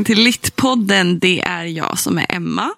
[0.00, 1.18] Välkommen till Littpodden.
[1.18, 2.70] Det är jag som är Emma.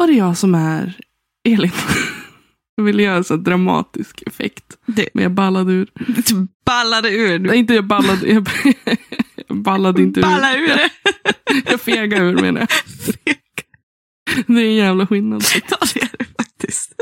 [0.00, 0.98] Och det är jag som är
[1.48, 1.70] Elin.
[2.76, 4.64] Jag ville göra en sån dramatisk effekt.
[4.86, 5.88] Det- Men jag ballade ur.
[6.26, 7.38] Du ballade ur.
[7.38, 8.26] Nej, inte jag ballade.
[8.28, 8.48] Jag,
[9.48, 10.24] jag ballade inte ur.
[10.24, 10.90] ballade ur det.
[11.70, 12.68] Jag fegade ur menar jag.
[14.46, 15.44] Det är en jävla skillnad.
[15.70, 16.92] Ja, det är det faktiskt.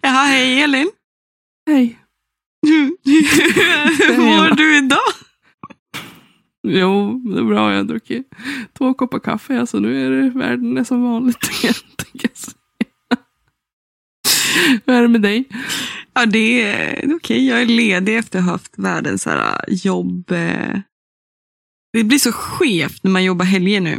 [0.00, 0.90] Jaha, hej Elin.
[1.66, 1.98] Hej.
[2.66, 4.98] Hur mår du idag?
[6.68, 7.70] Jo, det är bra.
[7.70, 8.30] Jag har druckit
[8.78, 9.60] två koppar kaffe.
[9.60, 11.74] Alltså nu är det världen är som vanligt igen.
[11.96, 12.56] tänker jag säga.
[14.86, 15.44] Hur är det med dig?
[16.14, 17.46] Ja, det är okej.
[17.46, 20.32] Jag är ledig efter att ha haft världens här, jobb.
[20.32, 20.80] Eh,
[21.92, 23.98] det blir så skevt när man jobbar helger nu.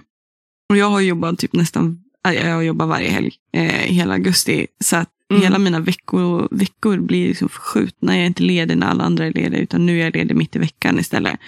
[0.69, 4.67] Och jag har jobbat typ nästan, jag jobbar varje helg eh, hela augusti.
[4.83, 5.41] Så att Mm.
[5.43, 8.15] hela mina veckor, veckor blir liksom förskjutna.
[8.15, 10.55] Jag är inte ledig när alla andra är lediga, utan nu är jag ledig mitt
[10.55, 11.39] i veckan istället.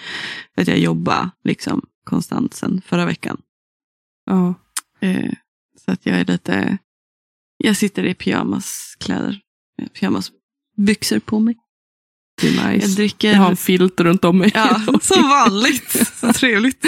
[0.54, 3.40] För att jag jobbar liksom konstant sedan förra veckan.
[4.26, 4.54] Ja.
[5.00, 5.30] Eh,
[5.84, 6.78] så att jag är lite,
[7.56, 9.40] jag sitter i pyjamaskläder,
[10.00, 11.54] pyjamasbyxor på mig.
[12.42, 12.86] Är Jag nice.
[12.88, 14.50] dricker, Jag har en filt runt om mig.
[14.54, 16.06] ja, som vanligt.
[16.20, 16.86] Så trevligt.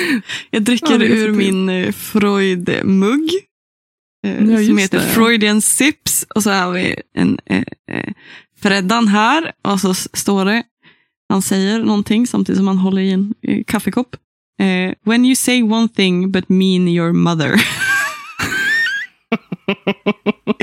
[0.50, 3.30] Jag dricker Ja, ur min eh, Freud-mugg.
[4.26, 5.10] Eh, Ja, som heter det, ja.
[5.14, 6.26] Freudian Sips.
[6.34, 8.12] Och så har vi en eh, eh,
[8.62, 9.52] Freddan här.
[9.62, 10.62] Och så står det,
[11.28, 14.16] han säger någonting samtidigt som han håller i en eh, kaffekopp.
[14.60, 17.54] Eh, When you say one thing but mean your mother.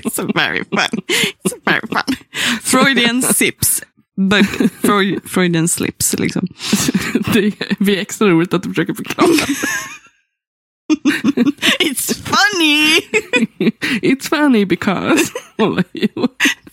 [0.04, 1.02] It's very fun.
[1.44, 2.16] It's very fun.
[2.62, 3.82] Freudian sips.
[4.18, 4.46] But
[4.82, 6.48] Freud, Freudian slips liksom.
[7.34, 9.28] Det blir extra roligt att du försöker förklara.
[11.80, 13.00] It's funny!
[14.02, 15.32] It's funny because.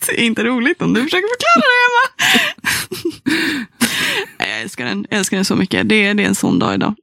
[0.07, 3.65] Det är inte roligt om du försöker förklara det, Emma.
[4.49, 5.07] Jag älskar den.
[5.09, 5.89] Jag älskar den så mycket.
[5.89, 6.95] Det är, det är en sån dag idag.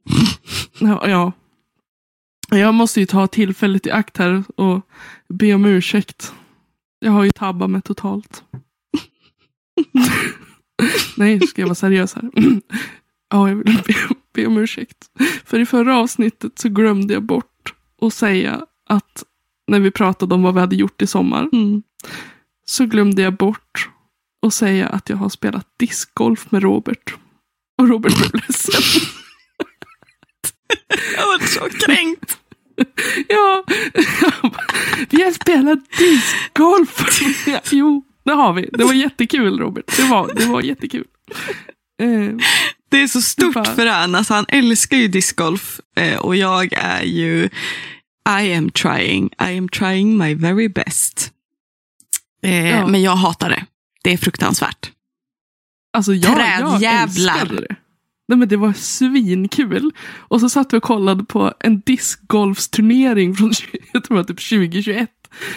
[0.79, 1.31] ja, ja.
[2.49, 4.81] Jag måste ju ta tillfället i akt här och
[5.29, 6.33] be om ursäkt.
[6.99, 8.43] Jag har ju tabbat mig totalt.
[11.17, 12.31] Nej, ska jag vara seriös här?
[13.29, 13.95] ja, jag vill be,
[14.33, 14.97] be om ursäkt.
[15.45, 17.54] För i förra avsnittet så glömde jag bort
[18.01, 19.23] att säga att
[19.67, 21.83] när vi pratade om vad vi hade gjort i sommar Mm.
[22.65, 23.89] så glömde jag bort
[24.45, 27.15] att säga att jag har spelat discgolf med Robert.
[27.77, 28.81] Och Robert blev ledsen.
[31.17, 32.37] Jag var så kränkt.
[33.27, 33.63] Ja,
[35.09, 37.21] vi har spelat discgolf.
[37.47, 38.69] Ja, jo, det har vi.
[38.73, 39.97] Det var jättekul Robert.
[39.97, 41.05] Det var, det var jättekul.
[42.01, 42.35] Eh,
[42.95, 44.15] Det är så stort för han.
[44.15, 45.79] Alltså, han älskar ju discgolf.
[45.97, 47.49] Eh, och jag är ju
[48.41, 49.25] I am trying.
[49.25, 51.31] I am trying my very best.
[52.43, 52.87] Eh, Ja.
[52.87, 53.65] Men jag hatar det.
[54.03, 54.91] Det är fruktansvärt.
[55.97, 57.03] alltså jag, jag Trädjävlar.
[57.03, 57.75] älskade det.
[58.27, 59.91] Nej, men det var svinkul.
[60.17, 63.51] Och så satt vi och kollade på en discgolfsturnering från
[63.93, 65.09] jag tror typ 2021.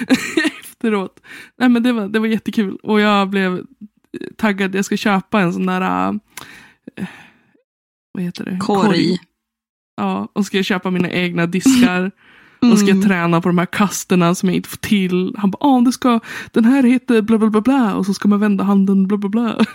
[0.60, 1.20] Efteråt.
[1.58, 2.76] Nej, men det, var, det var jättekul.
[2.82, 3.62] Och jag blev
[4.36, 4.74] taggad.
[4.74, 6.08] Jag ska köpa en sån där...
[6.96, 7.06] äh,
[8.12, 8.56] vad heter det?
[8.60, 9.18] Korg.
[9.96, 12.10] Ja, och ska jag köpa mina egna diskar.
[12.72, 13.08] Och ska jag Mm.
[13.08, 15.34] träna på de här kasterna som jag inte får till.
[15.38, 16.20] Han bara, ah, ska,
[16.52, 17.94] den här heter bla bla bla bla.
[17.94, 19.42] Och så ska man vända handen bla bla bla.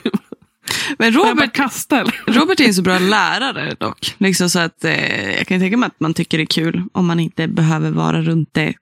[0.97, 2.03] Men Robert, jag bara Robert, kasta?
[2.27, 4.16] Robert är en så bra lärare dock.
[4.17, 7.05] Liksom så att, eh, jag kan tänka mig att man tycker det är kul om
[7.05, 8.73] man inte behöver vara runt det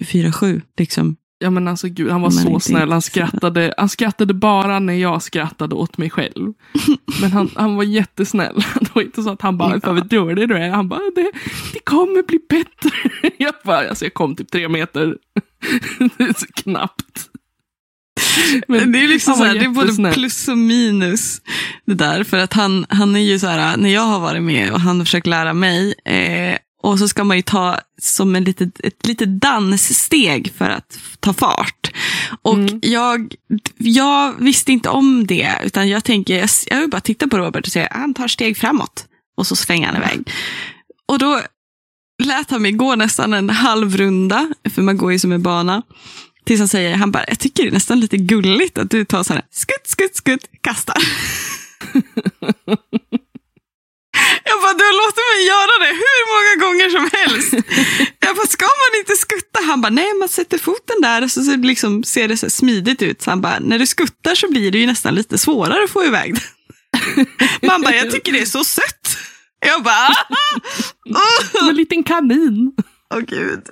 [0.00, 0.60] 24-7.
[0.78, 1.16] Liksom.
[1.42, 2.92] Ja men alltså gud, han var Men så snäll.
[2.92, 6.52] Han skrattade, han skrattade bara när jag skrattade åt mig själv.
[7.20, 8.54] Men han, han var jättesnäll.
[8.80, 10.70] Det var inte så att han bara, för vad dålig du är.
[10.70, 11.32] Han bara, det,
[11.72, 13.30] det kommer bli bättre.
[13.38, 15.16] Jag bara, alltså jag kom typ tre meter.
[16.16, 17.28] Det är så knappt.
[18.68, 21.42] Men det är liksom så här, det är både plus och minus.
[21.84, 22.24] Det där.
[22.24, 24.98] För att han, han är ju så här, när jag har varit med och han
[24.98, 25.94] har försökt lära mig.
[26.04, 30.98] Eh, och så ska man ju ta som en litet, ett litet danssteg för att
[31.20, 31.92] ta fart.
[32.42, 32.78] Och Mm.
[32.82, 33.34] jag,
[33.78, 35.52] jag visste inte om det.
[35.64, 38.56] Utan jag tänker, jag, jag vill bara titta på Robert och säga, han tar steg
[38.56, 39.04] framåt.
[39.36, 40.30] Och så svänger han iväg.
[41.08, 41.40] Och då
[42.24, 45.82] lät han mig gå nästan en halv runda, för man går ju som en bana.
[46.44, 49.22] Tills han säger, han bara, jag tycker det är nästan lite gulligt att du tar
[49.22, 50.96] så här, skutt, skutt, skutt, kastar.
[54.52, 57.52] Jag bara, du låter mig göra det hur många gånger som helst.
[58.26, 59.60] Jag bara, ska man inte skutta?
[59.66, 63.02] Han bara, nej man sätter foten där och så, så liksom ser det så smidigt
[63.02, 63.22] ut.
[63.22, 66.04] Så han bara, när du skuttar så blir det ju nästan lite svårare att få
[66.04, 66.42] iväg den.
[67.68, 69.16] Man bara, jag tycker det är så sött.
[69.66, 70.08] Jag bara,
[71.58, 72.72] Som en liten kanin.
[73.14, 73.60] åh gud.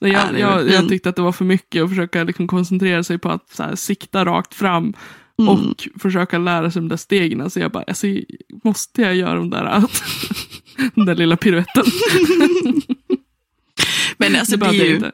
[0.00, 3.04] Nej, Ja, jag, jag, jag tyckte att det var för mycket att försöka liksom koncentrera
[3.04, 4.94] sig på att så här, sikta rakt fram.
[5.38, 5.48] Mm.
[5.48, 7.50] och försöka lära sig de där stegen.
[7.50, 8.06] Så jag bara, alltså,
[8.64, 9.82] måste jag göra de där,
[10.94, 11.84] den där lilla piruetten?
[14.18, 15.12] Men alltså det, behövde är ju inte.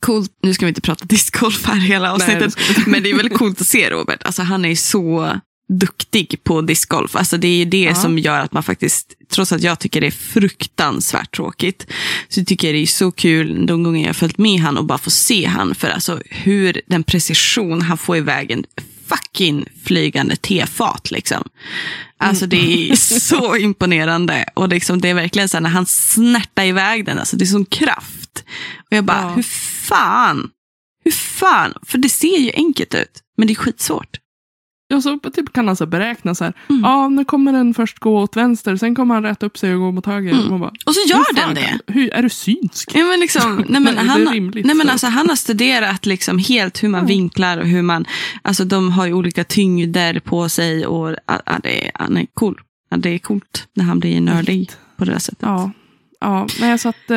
[0.00, 2.82] coolt, nu ska vi inte prata discgolf här hela avsnittet, det inte.
[2.90, 4.22] men det är väldigt coolt att se Robert.
[4.22, 7.16] Alltså han är ju så duktig på discgolf.
[7.16, 7.94] Alltså det är det Ja.
[7.94, 11.86] som gör att man faktiskt, trots att jag tycker det är fruktansvärt tråkigt,
[12.28, 14.98] så tycker jag det är så kul de gånger jag följt med han och bara
[14.98, 18.64] få se han för alltså hur den precision han får iväg en
[19.08, 21.48] fucking flygande tefat liksom.
[22.18, 26.64] Alltså det är så imponerande och liksom, det är verkligen så här när han snärtar
[26.64, 28.44] iväg den, alltså det är sån kraft.
[28.90, 29.28] Och jag bara, Ja.
[29.34, 29.42] hur
[29.88, 30.50] fan?
[31.04, 31.74] Hur fan?
[31.86, 34.16] För det ser ju enkelt ut, men det är skitsvårt.
[34.90, 36.52] Ja, så typ kan han så beräkna så här.
[36.68, 36.82] Mm.
[36.82, 39.80] Ja, nu kommer den först gå åt vänster, sen kommer han rätta upp sig och
[39.80, 40.32] gå mot höger.
[40.32, 40.48] Mm.
[40.50, 41.60] Man bara, Och så gör den det.
[41.62, 42.90] kan- Hur, är du synsk?
[42.94, 44.92] Ja, men liksom, nej, men han, rimligt, nej, men så.
[44.92, 48.04] alltså, han har studerat liksom helt hur man vinklar och hur man,
[48.42, 52.26] alltså de har ju olika tyngder på sig och ja, ja, det, är, han är
[52.34, 52.60] cool.
[52.90, 55.42] Ja, det är coolt när han blir nördig på det där sättet.
[55.42, 55.70] Ja.
[56.20, 57.16] Ja, nej, så att eh,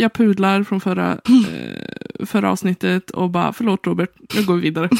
[0.00, 4.88] jag pudlar från förra, eh, förra avsnittet och bara, förlåt Robert, nu går vi vidare.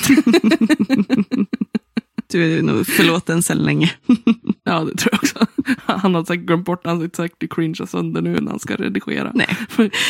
[2.33, 3.93] Du är nog förlåten sedan länge.
[4.65, 5.47] ja, det tror jag också.
[5.85, 8.77] Han har säkert glömt bort, han sitter säkert och cringear sönder nu när han ska
[8.77, 9.33] redigera.
[9.35, 9.57] Nej.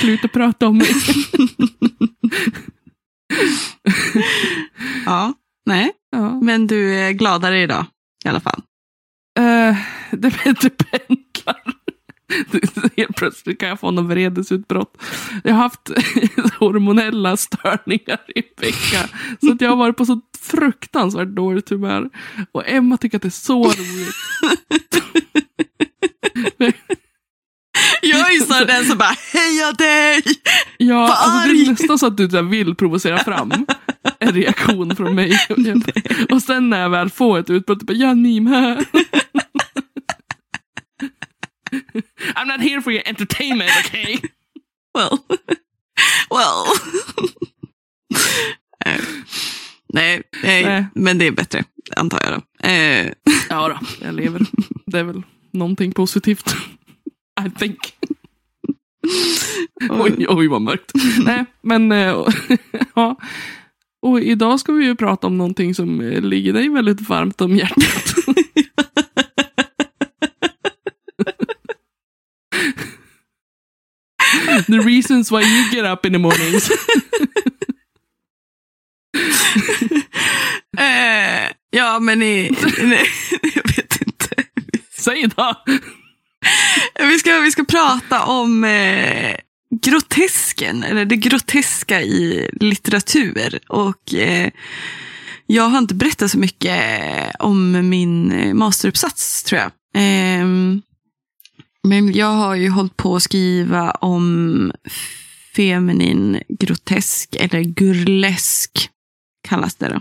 [0.01, 0.89] Sluta prata om mig.
[5.07, 5.33] Ja,
[5.67, 5.93] nej.
[6.11, 6.41] ja.
[6.41, 7.87] Men du är gladare idag
[8.25, 8.63] i alla fall.
[9.39, 9.77] Eh,
[10.11, 11.82] det, det pendlar.
[12.97, 15.03] Helt plötsligt kan jag få någon vredesutbrott.
[15.45, 15.91] Jag har haft
[16.59, 19.09] hormonella störningar i en vecka.
[19.41, 22.11] Så att jag har varit på så fruktansvärt dåligt humör.
[22.53, 24.15] Och Emma tycker att det är så roligt.
[28.03, 30.23] Jag är ju så den som bara, heja dig!
[30.79, 33.53] Ja, alltså, det är nästan så att du vill provocera fram
[34.19, 35.39] en reaktion från mig.
[36.31, 38.85] Och sen när jag väl får ett utbrott, bara ja, ni med.
[42.35, 44.19] I'm not here for your entertainment, okay?
[44.95, 45.19] Well.
[46.31, 46.65] well.
[48.85, 49.01] Eh,
[49.93, 50.87] nej, nej, Nej.
[50.95, 51.65] men det är bättre,
[51.97, 52.69] antar jag då.
[52.69, 53.13] Eh,
[53.49, 54.47] Ja då, jag lever.
[54.87, 55.23] Det är väl
[55.53, 56.55] någonting positivt.
[57.47, 57.79] I think.
[59.91, 60.93] Oj, oj vad mörkt.
[61.25, 62.27] Nej, men eh,
[62.95, 63.17] ja.
[64.03, 67.57] Och idag ska vi ju prata om någonting som eh, ligger dig väldigt varmt om
[67.57, 68.15] hjärtat.
[74.67, 76.71] The reasons why you get up in the mornings.
[80.79, 82.51] eh, ja, men i,
[82.83, 83.07] nej,
[83.55, 84.29] jag vet inte.
[84.99, 85.63] Säg då!
[86.99, 89.37] Vi ska, vi ska prata om eh,
[89.83, 93.59] grotesken, eller det groteska i litteratur.
[93.69, 94.51] Och eh,
[95.47, 96.81] jag har inte berättat så mycket
[97.39, 99.71] om min eh, masteruppsats, tror jag.
[99.95, 100.83] Ehm,
[101.89, 104.73] men jag har ju hållit på att skriva om
[105.57, 108.89] feminin grotesk, eller gurlesk
[109.49, 110.01] kallas det då.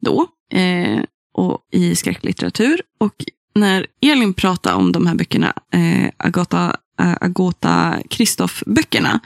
[0.00, 0.26] då
[0.58, 1.00] eh,
[1.34, 2.80] och i skräcklitteratur.
[3.00, 3.14] Och
[3.54, 9.20] när Elin pratade om de här böckerna, eh, Agata, äh, Agota Kristoff-böckerna,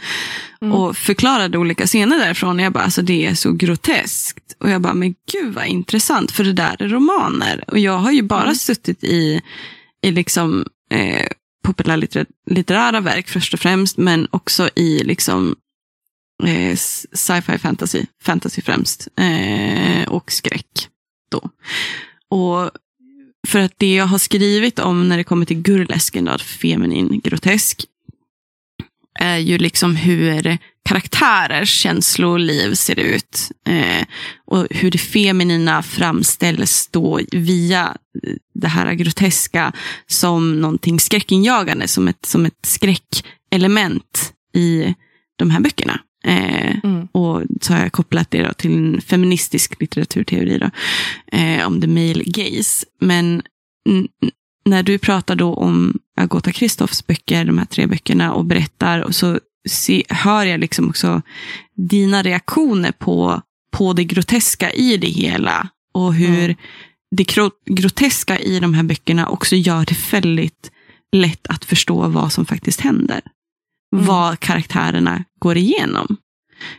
[0.63, 0.73] Mm.
[0.75, 4.57] och förklarade olika scener därifrån, jag bara, alltså det är så groteskt.
[4.59, 7.65] Och jag bara, men gud vad intressant, för det där är romaner.
[7.67, 8.55] Och jag har ju bara Mm.
[8.55, 9.41] suttit i,
[10.03, 11.27] i liksom eh,
[11.62, 15.57] populärlitterära verk först och främst, men också i liksom
[16.47, 16.76] eh,
[17.12, 20.88] sci-fi fantasy, fantasy främst, eh, och skräck
[21.31, 21.50] då.
[22.29, 22.71] Och
[23.49, 27.85] för att det jag har skrivit om när det kommer till gurlesken, feminin grotesk,
[29.14, 30.59] är ju liksom hur
[30.89, 33.51] karaktärers känsloliv ser ut.
[33.67, 34.07] Eh,
[34.47, 37.97] och hur det feminina framställs då via
[38.55, 39.73] det här groteska
[40.07, 44.95] som någonting skräckinjagande, som ett, som ett skräckelement i
[45.39, 46.01] de här böckerna.
[46.25, 47.09] Eh, Mm.
[47.13, 50.71] och så har jag kopplat det till en feministisk litteraturteori då,
[51.39, 52.87] eh, om the male gaze.
[53.01, 53.43] Men
[54.65, 59.15] när du pratar då om Agota Kristoffs böcker, de här tre böckerna, och berättar, och
[59.15, 61.23] så se, hör jag liksom också
[61.76, 65.69] dina reaktioner på, på det groteska i det hela.
[65.95, 66.57] Och hur Mm.
[67.17, 70.71] det gro- groteska i de här böckerna också gör det väldigt
[71.12, 73.21] lätt att förstå vad som faktiskt händer.
[73.95, 74.07] Mm.
[74.07, 76.17] Vad karaktärerna går igenom.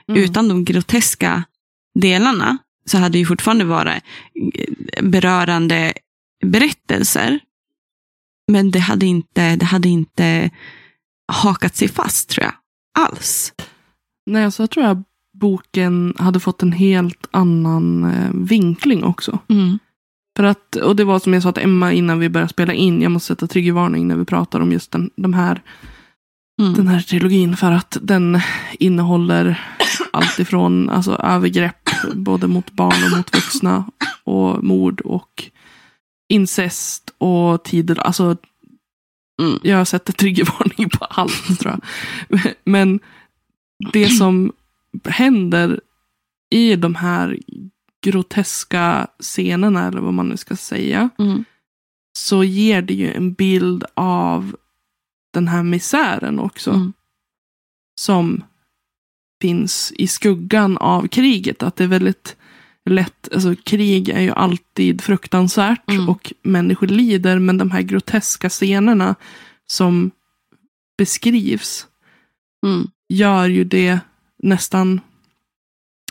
[0.08, 0.24] Mm.
[0.24, 1.44] Utan de groteska
[2.00, 4.04] delarna så hade det ju fortfarande varit
[4.54, 5.94] eh, berörande
[6.46, 7.40] berättelser.
[8.52, 10.50] Men det hade inte, det hade inte
[11.32, 12.54] hakat sig fast, tror jag.
[13.00, 13.54] Alls.
[14.26, 19.40] Nej, så jag tror jag boken hade fått en helt annan eh, vinkling också.
[20.38, 23.02] För att, och det var som jag sa till Emma innan vi började spela in.
[23.02, 25.62] Jag måste sätta triggervarning när vi pratar om just den, de här,
[26.62, 26.74] Mm.
[26.74, 27.58] den här trilogin.
[27.58, 28.40] För att den
[28.80, 29.62] innehåller
[30.14, 33.86] allt ifrån alltså, övergrepp både mot barn och mot vuxna.
[34.24, 35.44] Och mord och
[36.30, 38.00] incest och tider.
[38.00, 38.38] Alltså,
[39.42, 39.60] Mm.
[39.64, 41.80] jag sätter triggervarning på allt tror
[42.30, 42.42] jag.
[42.64, 43.00] Men
[43.94, 44.54] det som
[45.06, 45.82] händer
[46.50, 47.40] i de här
[48.04, 51.46] groteska scenerna, eller vad man nu ska säga, Mm.
[52.18, 54.56] så ger det ju en bild av
[55.34, 56.72] den här misären också.
[56.72, 56.94] Mm.
[58.02, 58.44] Som
[59.42, 61.64] finns i skuggan av kriget.
[61.64, 62.36] Att det är väldigt
[62.90, 66.10] lätt, alltså krig är ju alltid fruktansvärt Mm.
[66.10, 67.40] och människor lider.
[67.40, 69.16] Men de här groteska scenerna
[69.68, 70.12] som
[70.98, 71.88] beskrivs
[72.66, 72.88] Mm.
[73.10, 74.00] gör ju det
[74.44, 75.02] nästan...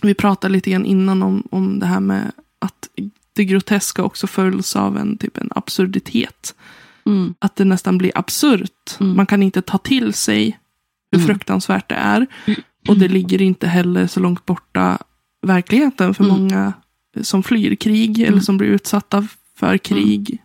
[0.02, 2.88] Vi pratade lite grann innan om, om det här med att
[3.32, 6.54] det groteska också följs av en, typ en absurditet.
[7.06, 7.34] Mm.
[7.38, 8.96] Att det nästan blir absurt.
[9.00, 9.16] Mm.
[9.16, 10.58] Man kan inte ta till sig
[11.12, 11.26] hur Mm.
[11.26, 12.26] fruktansvärt det är.
[12.88, 14.98] Och det ligger inte heller så långt borta
[15.46, 16.36] verkligheten för Mm.
[16.36, 16.72] många
[17.22, 18.40] som flyr krig eller Mm.
[18.42, 20.38] som blir utsatta för krig.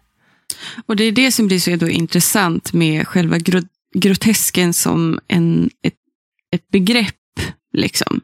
[0.85, 5.69] Och det är det som blir så då intressant med själva gro- grotesken som en,
[5.83, 5.93] ett,
[6.55, 7.15] ett begrepp.
[7.73, 8.21] Liksom.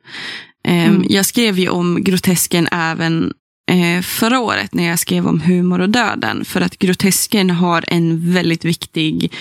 [0.64, 1.08] Ehm, Mm.
[1.10, 3.34] Jag skrev ju om grotesken även
[3.72, 6.46] eh, förra året när jag skrev om humor och döden.
[6.46, 9.32] För att grotesken har en väldigt viktig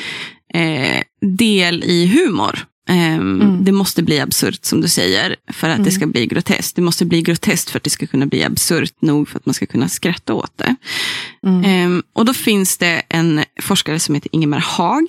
[0.55, 2.59] eh, del i humor.
[2.91, 3.65] Ehm, Mm.
[3.65, 5.93] Det måste bli absurt som du säger för att det Mm.
[5.93, 6.77] ska bli groteskt.
[6.77, 9.55] Det måste bli groteskt för att det ska kunna bli absurt nog för att man
[9.55, 10.75] ska kunna skratta åt det.
[11.47, 11.65] Mm.
[11.65, 15.07] Ehm, och då finns det en forskare som heter Ingemar Haag.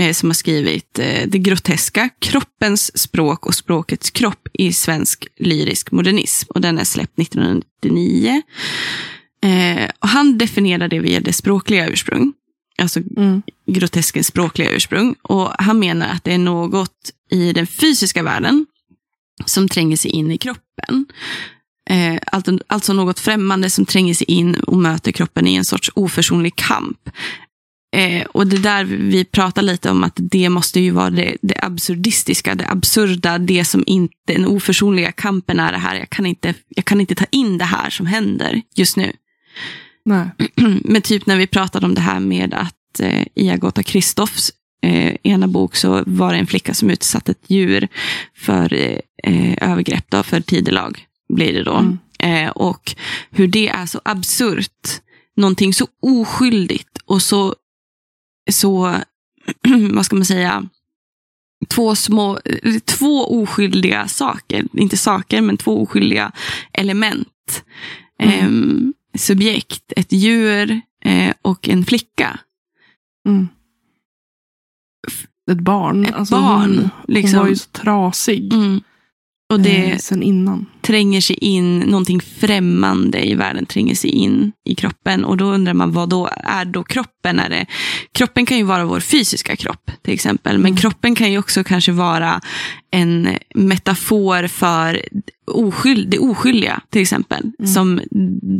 [0.00, 5.90] Eh, som har skrivit eh, Det groteska, kroppens språk och språkets kropp i svensk lyrisk
[5.92, 6.46] modernism.
[6.54, 8.42] Och den är släppt 1999.
[9.44, 12.32] Eh, och han definierar det via det språkliga ursprung.
[12.78, 13.42] Alltså Mm.
[13.66, 15.14] groteskens språkliga ursprung.
[15.22, 18.66] Och han menar att det är något i den fysiska världen
[19.46, 21.06] som tränger sig in i kroppen.
[21.90, 25.90] Eh, alltså, alltså något främmande som tränger sig in och möter kroppen i en sorts
[25.94, 26.98] oförsonlig kamp.
[27.96, 31.58] Eh, och det där vi pratar lite om att det måste ju vara det, det
[31.62, 35.94] absurdistiska, det absurda, det som inte, den oförsonliga kampen är det här.
[35.96, 39.12] Jag kan, inte, jag kan inte ta in det här som händer just nu.
[40.04, 40.30] Nej.
[40.84, 45.16] Men typ när vi pratade om det här med att eh, i Agota Kristoffs eh,
[45.22, 47.88] ena bok så var det en flicka som utsatte ett djur
[48.36, 51.76] för eh, eh, övergrepp, då, för tidelag blir det då.
[51.76, 51.98] Mm.
[52.18, 52.94] Eh, och
[53.30, 55.00] hur det är så absurt.
[55.36, 57.54] Någonting så oskyldigt och så,
[58.50, 58.94] så
[59.90, 60.68] vad ska man säga,
[61.68, 62.38] två små,
[62.84, 66.32] två oskyldiga saker, inte saker, men två oskyldiga
[66.72, 67.64] element.
[68.18, 68.38] Mm.
[68.40, 72.40] Ehm, subjekt, ett djur eh, och en flicka.
[73.28, 73.48] Mm.
[75.50, 76.06] Ett barn.
[76.06, 77.38] Ett alltså barn, Hon, liksom.
[77.38, 78.52] hon var ju så trasig.
[78.52, 78.80] Mm.
[79.52, 80.66] Och det eh, sen innan.
[80.86, 85.24] Tränger sig in, någonting främmande i världen tränger sig in i kroppen.
[85.24, 87.38] Och då undrar man vad då är då kroppen?
[87.38, 87.66] Är det,
[88.12, 90.58] kroppen kan ju vara vår fysiska kropp till exempel.
[90.58, 90.76] Men Mm.
[90.76, 92.40] kroppen kan ju också kanske vara
[92.90, 95.02] en metafor för
[95.46, 97.52] oskyld, det oskyldiga till exempel.
[97.58, 97.72] Mm.
[97.72, 98.00] Som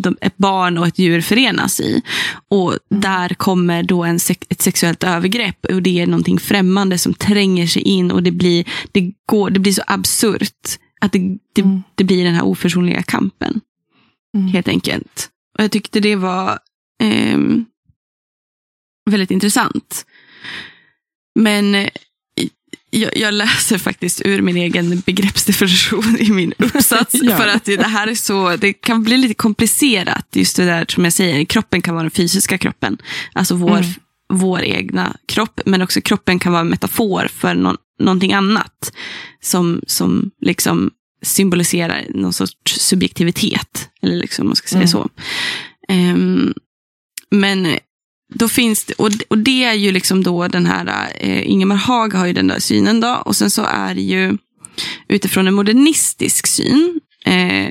[0.02, 2.02] de, ett barn och ett djur förenas i.
[2.50, 3.00] Och Mm.
[3.00, 5.66] där kommer då en ett sexuellt övergrepp.
[5.66, 8.10] Och det är någonting främmande som tränger sig in.
[8.10, 10.78] Och det blir, det går, det blir så absurt.
[11.04, 11.82] Att det, det, Mm.
[11.94, 13.60] det blir den här oförsonliga kampen.
[14.36, 14.46] Mm.
[14.48, 15.30] Helt enkelt.
[15.58, 16.58] Och jag tyckte det var
[17.02, 17.64] ehm,
[19.10, 20.06] väldigt intressant.
[21.40, 21.88] Men eh,
[22.90, 27.14] jag, jag läser faktiskt ur min egen begreppsdefinition i min uppsats.
[27.22, 27.36] Ja.
[27.36, 30.26] För att det här är så, det kan bli lite komplicerat.
[30.32, 32.98] Just det där som jag säger, kroppen kan vara den fysiska kroppen.
[33.32, 33.90] Alltså vår, Mm.
[34.28, 35.60] vår egna kropp.
[35.66, 38.92] Men också kroppen kan vara en metafor för någon, någonting annat.
[39.44, 40.90] Som, som liksom
[41.22, 43.88] symboliserar någon sorts subjektivitet.
[44.02, 44.88] Eller liksom, om man ska säga Mm.
[44.88, 45.08] så.
[45.88, 46.54] Ehm,
[47.30, 47.78] men
[48.34, 52.14] då finns det, och, och det är ju liksom då den här, eh, Ingemar Haag
[52.14, 54.36] har ju den där synen då, och sen så är det ju
[55.08, 57.66] utifrån en modernistisk syn, eh,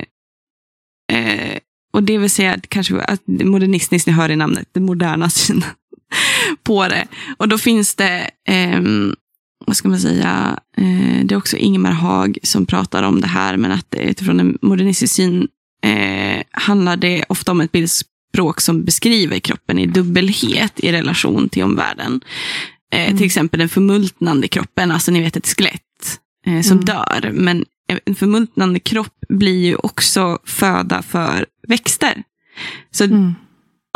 [1.12, 1.58] eh,
[1.92, 5.64] och det vill säga att kanske att modernistiskt, ni hör i namnet, den moderna synen
[6.64, 7.06] på det.
[7.36, 9.14] Och då finns det, ehm,
[9.66, 13.56] vad ska man säga, eh, det är också Ingemar Haag som pratar om det här,
[13.56, 15.48] men att utifrån en modernistisk syn
[15.84, 21.62] eh, handlar det ofta om ett bildspråk som beskriver kroppen i dubbelhet i relation till
[21.64, 22.20] omvärlden.
[22.94, 23.16] Eh, Mm.
[23.16, 26.84] Till exempel den förmultnande kroppen, alltså ni vet ett skelett eh, som Mm.
[26.84, 27.30] dör.
[27.34, 27.64] Men
[28.04, 32.22] en förmultnande kropp blir ju också föda för växter.
[32.90, 33.34] Så Mm.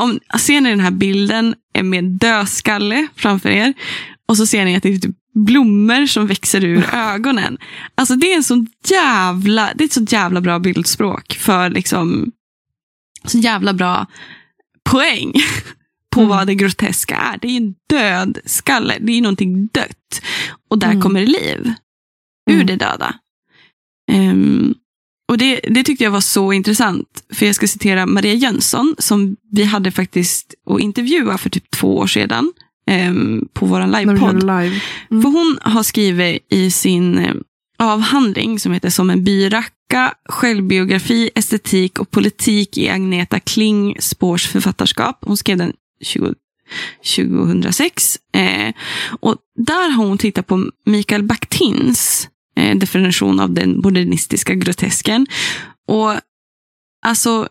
[0.02, 3.74] om, ser ni den här bilden med dödskalle framför er
[4.28, 7.58] och så ser ni att det är typ blommor som växer ur ögonen.
[7.94, 12.32] Alltså det är en sån jävla, det är ett så jävla bra bildspråk för liksom
[13.24, 14.06] så jävla bra
[14.90, 15.32] poäng
[16.14, 16.28] på Mm.
[16.28, 17.38] vad det groteska är.
[17.42, 20.22] Det är en död skalle, det är någonting dött.
[20.70, 21.02] Och där Mm.
[21.02, 21.72] kommer liv
[22.50, 22.66] ur Mm.
[22.66, 23.14] det döda.
[24.12, 24.74] Ehm,
[25.30, 27.24] och det, det tyckte jag var så intressant.
[27.34, 31.96] För jag ska citera Maria Jönsson som vi hade faktiskt att intervjua för typ två
[31.98, 32.52] år sedan.
[32.88, 34.42] Ehm, på vår livepodd.
[34.42, 34.80] live.
[35.10, 35.22] Mm.
[35.22, 37.34] För hon har skrivit i sin eh,
[37.78, 45.18] avhandling som heter Som en byracka, självbiografi, estetik och politik i Agneta Klingspårs författarskap.
[45.20, 46.34] Hon skrev den 20,
[47.16, 48.18] 2006.
[48.34, 48.74] Eh,
[49.20, 55.26] och där har hon tittat på Mikael Bakhtins eh, definition av den modernistiska grotesken.
[55.88, 56.12] Och
[57.06, 57.48] alltså,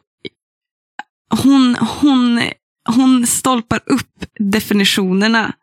[1.44, 2.42] hon, hon,
[2.88, 5.54] hon stolpar upp definitionerna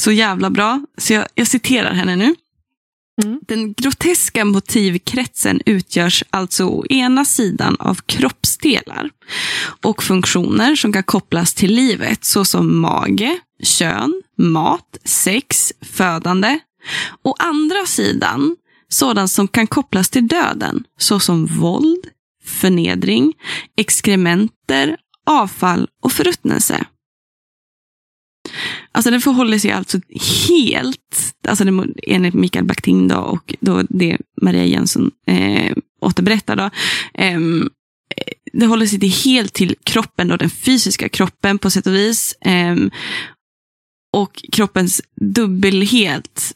[0.00, 0.84] så jävla bra.
[0.98, 2.34] Så jag, jag citerar henne nu.
[3.22, 3.40] Mm.
[3.48, 9.10] Den groteska motivkretsen utgörs alltså å ena sidan av kroppsdelar
[9.82, 16.58] och funktioner som kan kopplas till livet såsom mage, kön, mat, sex, födande.
[17.22, 18.56] Å andra sidan
[18.88, 22.06] sådant som kan kopplas till döden såsom våld,
[22.44, 23.32] förnedring,
[23.76, 24.96] exkrementer,
[25.26, 26.84] avfall och förruttnelse.
[28.92, 30.00] Alltså den förhåller sig alltså
[30.48, 36.70] helt, alltså det, enligt Mikael Bakhtin då, och då det Maria Jönsson eh, återberättar då,
[37.14, 37.68] ehm,
[38.52, 42.36] det håller sig till helt till kroppen, då, den fysiska kroppen på sätt och vis.
[42.40, 42.90] ehm,
[44.12, 46.54] och kroppens dubbelhet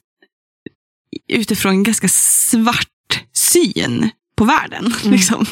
[1.29, 4.95] utifrån en ganska svart syn på världen.
[5.03, 5.13] Mm.
[5.13, 5.47] Liksom.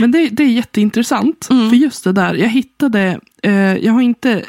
[0.00, 1.48] Men det, det är jätteintressant.
[1.50, 1.68] Mm.
[1.70, 4.44] För just det där, jag hittade, eh, jag har inte,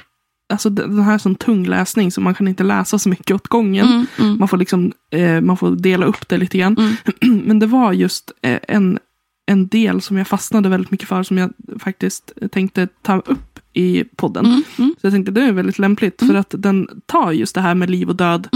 [0.54, 3.86] alltså den här som tung läsning så man kan inte läsa så mycket åt gången.
[3.88, 6.78] Mm, mm, Man får liksom, eh, man får dela upp det lite grann.
[7.21, 7.41] Mm.
[7.47, 8.99] Men det var just eh, en,
[9.45, 14.04] en del som jag fastnade väldigt mycket för som jag faktiskt tänkte ta upp i
[14.15, 14.45] podden.
[14.45, 17.62] mm, mm, Så jag tänkte det är väldigt lämpligt för att den tar just det
[17.62, 18.47] här med liv och död,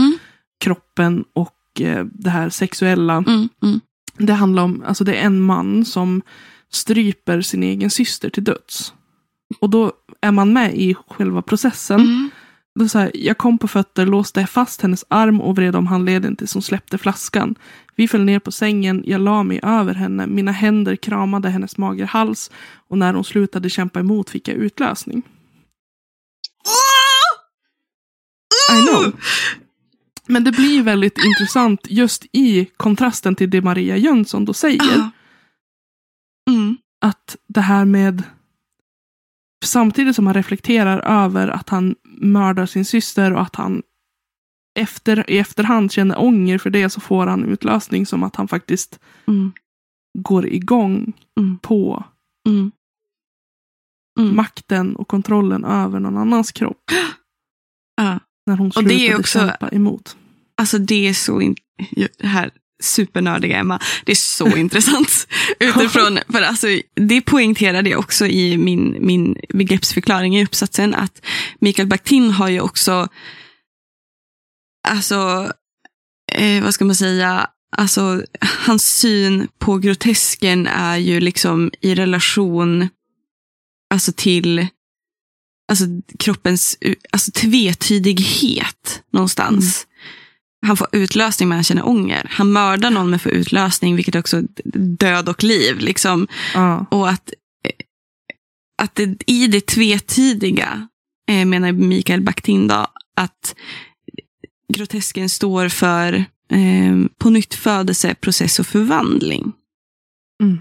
[0.64, 3.24] kroppen och eh, det här sexuella.
[4.18, 6.22] Det handlar om, alltså det är en man som
[6.72, 8.94] stryper sin egen syster till döds.
[9.60, 12.00] Och då är man med i själva processen.
[12.00, 12.30] mm.
[12.80, 16.36] Är så här, jag kom på fötter, låste fast hennes arm och vred om handleden
[16.36, 17.56] tills hon släppte flaskan.
[17.96, 22.06] Vi föll ner på sängen, jag la mig över henne, mina händer kramade hennes mager
[22.06, 22.52] hals
[22.88, 25.22] och när hon slutade kämpa emot fick jag utlösning.
[28.72, 29.14] I know.
[30.28, 35.00] Men det blir väldigt intressant just i kontrasten till det Maria Jönsson då säger.
[35.00, 35.10] Ah.
[36.50, 38.24] Mm, Att det här med
[39.66, 43.82] samtidigt som han reflekterar över att han mördar sin syster och att han
[44.80, 49.00] efter, i efterhand känner ånger för det så får han utlösning som att han faktiskt
[49.28, 49.52] mm,
[50.20, 51.58] går igång Mm.
[51.58, 52.04] på
[52.48, 52.72] mm.
[54.20, 54.36] Mm.
[54.36, 56.84] makten och kontrollen över någon annans kropp.
[58.02, 58.20] Ja.
[58.48, 60.16] När hon Och slutade det är också- kämpa emot.
[60.58, 61.56] Alltså det är så, in...
[62.24, 62.52] här
[62.84, 65.28] supernördiga Emma, det är så intressant.
[65.60, 71.26] Utifrån, för alltså, det poängterade jag också i min, min begreppsförklaring i uppsatsen, att
[71.60, 73.08] Mikael Bakhtin har ju också,
[74.88, 75.52] alltså,
[76.32, 82.90] eh, vad ska man säga, alltså hans syn på grotesken är ju liksom i relation
[83.94, 84.68] alltså till
[85.68, 85.86] alltså
[86.20, 86.78] kroppens
[87.12, 89.88] alltså tvetydighet någonstans.
[90.66, 92.28] Han får utlösning men han känner ånger.
[92.30, 94.42] Han mördar någon men får utlösning, vilket också
[95.00, 95.80] död och liv.
[95.80, 96.28] Liksom.
[96.54, 96.86] Ja.
[96.92, 97.72] Och att, eh,
[98.82, 100.88] att det, i det tvetydiga,
[101.30, 103.56] eh, menar Mikael Bakhtin då, att
[104.74, 106.14] grotesken står för
[106.52, 109.52] eh, på nytt födelse, process och förvandling.
[110.44, 110.60] Mm.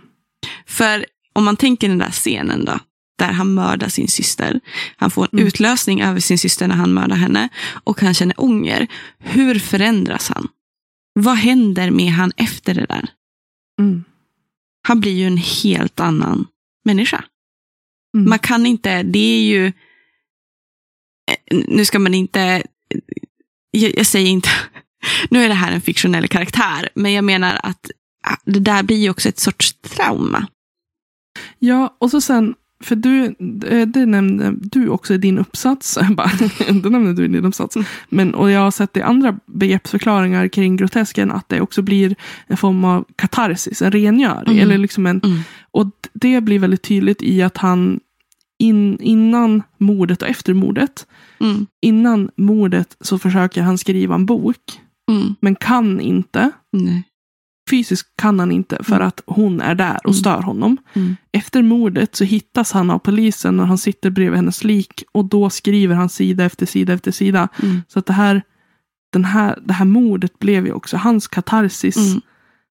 [0.66, 2.78] För om man tänker den där scenen då,
[3.16, 4.60] där han mördar sin syster.
[4.96, 5.46] Han får en Mm.
[5.46, 7.48] utlösning över sin syster när han mördar henne
[7.84, 8.86] och han känner ånger.
[9.18, 10.48] Hur förändras han?
[11.14, 13.08] Vad händer med han efter det där?
[13.80, 14.04] Mm.
[14.88, 16.46] Han blir ju en helt annan
[16.84, 17.24] människa.
[18.16, 18.28] Mm.
[18.30, 19.66] Man kan inte, det är ju...
[19.66, 22.62] eh, Nu ska man inte...
[23.70, 24.48] Jag, jag säger inte...
[25.30, 27.90] Nu är det här en fiktionell karaktär, men jag menar att
[28.22, 30.46] ah, det där blir ju också ett sorts trauma.
[31.58, 33.24] Ja, och så sen, för du,
[33.66, 35.98] eh, det nämnde du också i din uppsats.
[36.16, 36.30] Bara,
[36.82, 37.76] det nämnde du i din uppsats.
[38.08, 42.56] Men, och jag har sett i andra begreppsförklaringar kring grotesken att det också blir en
[42.56, 44.52] form av katarsis, en rengöring.
[44.52, 44.58] Mm.
[44.62, 45.38] Eller liksom en, Mm.
[45.70, 48.00] och det blir väldigt tydligt i att han
[48.58, 51.06] in, innan mordet och efter mordet.
[51.40, 51.66] Mm.
[51.82, 54.56] Innan mordet så försöker han skriva en bok,
[55.10, 55.34] Mm.
[55.40, 56.50] men kan inte.
[56.72, 57.02] Nej.
[57.70, 59.08] Fysiskt kan han inte för Mm.
[59.08, 60.14] att hon är där och Mm.
[60.14, 60.76] stör honom.
[60.94, 61.16] Mm.
[61.32, 65.50] Efter mordet så hittas han av polisen när han sitter bredvid hennes lik och då
[65.50, 67.48] skriver han sida efter sida efter sida.
[67.62, 67.82] Mm.
[67.88, 68.42] Så att det här,
[69.12, 72.20] den här, det här mordet blev ju också hans katarsis Mm.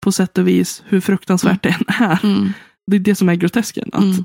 [0.03, 2.25] på sätt och vis, hur fruktansvärt det än är.
[2.25, 2.53] Mm.
[2.87, 3.91] Det är det som är grotesken.
[3.93, 4.25] Att, Mm.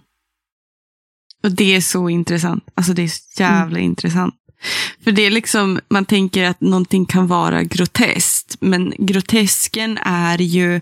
[1.44, 2.64] Och det är så intressant.
[2.76, 4.36] Alltså det är så jävla intressant.
[5.04, 10.82] För det är liksom, man tänker att någonting kan vara groteskt, men grotesken är ju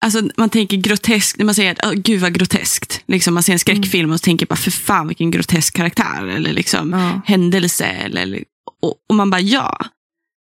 [0.00, 3.02] Alltså man tänker grotesk, när man säger att oh, gud vad groteskt.
[3.06, 6.52] Liksom man ser en skräckfilm och så tänker bara för fan vilken grotesk karaktär eller
[6.52, 7.20] liksom ja.
[7.26, 7.84] händelse.
[7.84, 8.44] Eller,
[8.82, 9.78] och, och man bara ja.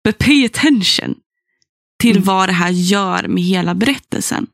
[0.04, 1.14] But pay attention
[2.00, 2.24] till Mm.
[2.24, 4.46] vad det här gör med hela berättelsen.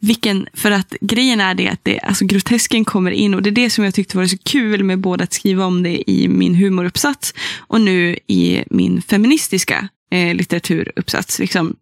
[0.00, 3.52] Vilken, för att grejen är det att det, alltså grotesken kommer in och det är
[3.52, 6.54] det som jag tyckte var så kul med både att skriva om det i min
[6.54, 11.38] humoruppsats och nu i min feministiska eh, litteraturuppsats.
[11.38, 11.76] Liksom,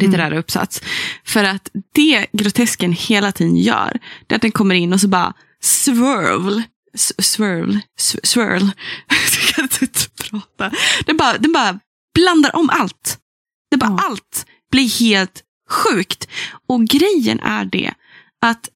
[0.00, 0.82] litterära uppsats.
[1.24, 5.08] För att det grotesken hela tiden gör, det är att den kommer in och så
[5.08, 6.60] bara swirl,
[7.18, 7.78] swirl,
[8.22, 8.62] swirl.
[9.08, 9.86] Jag kan inte
[10.30, 10.76] prata.
[11.06, 11.78] Den bara, den bara
[12.14, 13.18] blandar om allt.
[13.70, 14.06] Det bara Ja.
[14.10, 16.28] allt blir helt sjukt.
[16.66, 17.94] Och grejen är det
[18.40, 18.68] att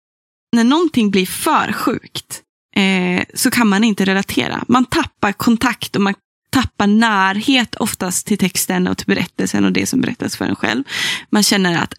[0.52, 2.42] när någonting blir för sjukt
[2.76, 4.64] eh, så kan man inte relatera.
[4.68, 6.14] Man tappar kontakt och man
[6.50, 10.85] tappar närhet oftast till texten och till berättelsen och det som berättas för en själv.
[11.30, 11.94] Man känner att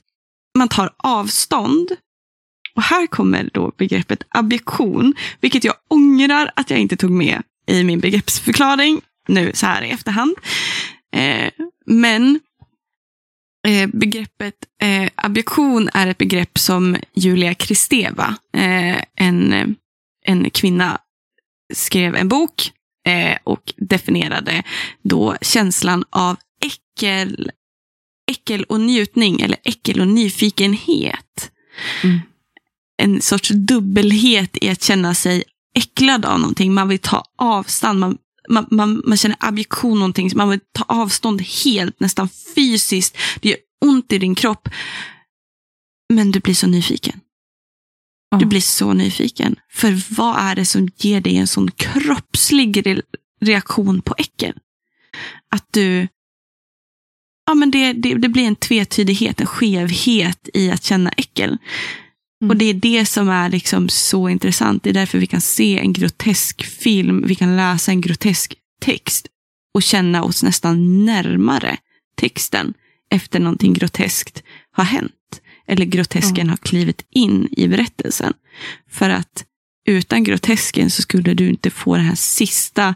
[0.58, 1.92] man tar avstånd.
[2.76, 7.84] Och här kommer då begreppet abjektion, vilket jag ångrar att jag inte tog med i
[7.84, 10.36] min begreppsförklaring nu så här i efterhand.
[11.14, 11.50] Eh,
[11.86, 12.40] men
[13.94, 19.76] begreppet eh, abjektion är ett begrepp som Julia Kristeva, eh, en,
[20.26, 20.98] en kvinna,
[21.74, 22.72] skrev en bok
[23.08, 24.64] eh, och definierade
[25.02, 27.52] då känslan av äckel,
[28.32, 31.52] äckel och njutning, eller äckel och nyfikenhet.
[32.04, 32.20] Mm.
[32.98, 35.44] En sorts dubbelhet i att känna sig
[35.76, 36.74] äcklad av någonting.
[36.74, 38.18] Man vill ta avstånd, man,
[38.50, 43.18] man, man, man känner abjektion någonting, man vill ta avstånd helt, nästan fysiskt.
[43.42, 44.70] Det gör ont i din kropp.
[46.14, 47.20] Men du blir så nyfiken.
[48.40, 49.56] Du blir så nyfiken.
[49.70, 53.02] För vad är det som ger dig en sån kroppslig re-
[53.42, 54.54] reaktion på äckel?
[55.52, 56.08] Att du...
[57.46, 61.58] Ja, men det, det, det blir en tvetydighet, en skevhet i att känna äckel.
[62.42, 62.50] Mm.
[62.50, 64.84] Och det är det som är liksom så intressant.
[64.84, 69.28] Det är därför vi kan se en grotesk film, vi kan läsa en grotesk text
[69.74, 71.78] och känna oss nästan närmare
[72.16, 72.74] texten
[73.10, 75.14] efter någonting groteskt har hänt.
[75.68, 78.34] Eller grotesken har klivit in i berättelsen.
[78.90, 79.46] För att
[79.88, 82.96] utan grotesken så skulle du inte få den här sista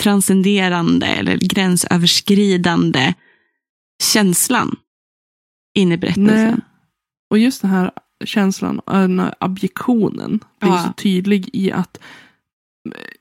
[0.00, 3.14] transcenderande eller gränsöverskridande
[4.02, 4.76] känslan
[5.74, 6.50] in i berättelsen.
[6.50, 6.60] Nej.
[7.30, 7.90] Och just den här
[8.24, 10.84] känslan, den här abjektionen, blir Ja.
[10.86, 11.98] så tydlig i att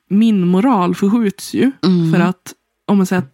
[0.10, 1.72] min moral förskjuts ju.
[1.84, 2.14] Mm.
[2.14, 2.54] För att
[2.88, 3.34] om man säger att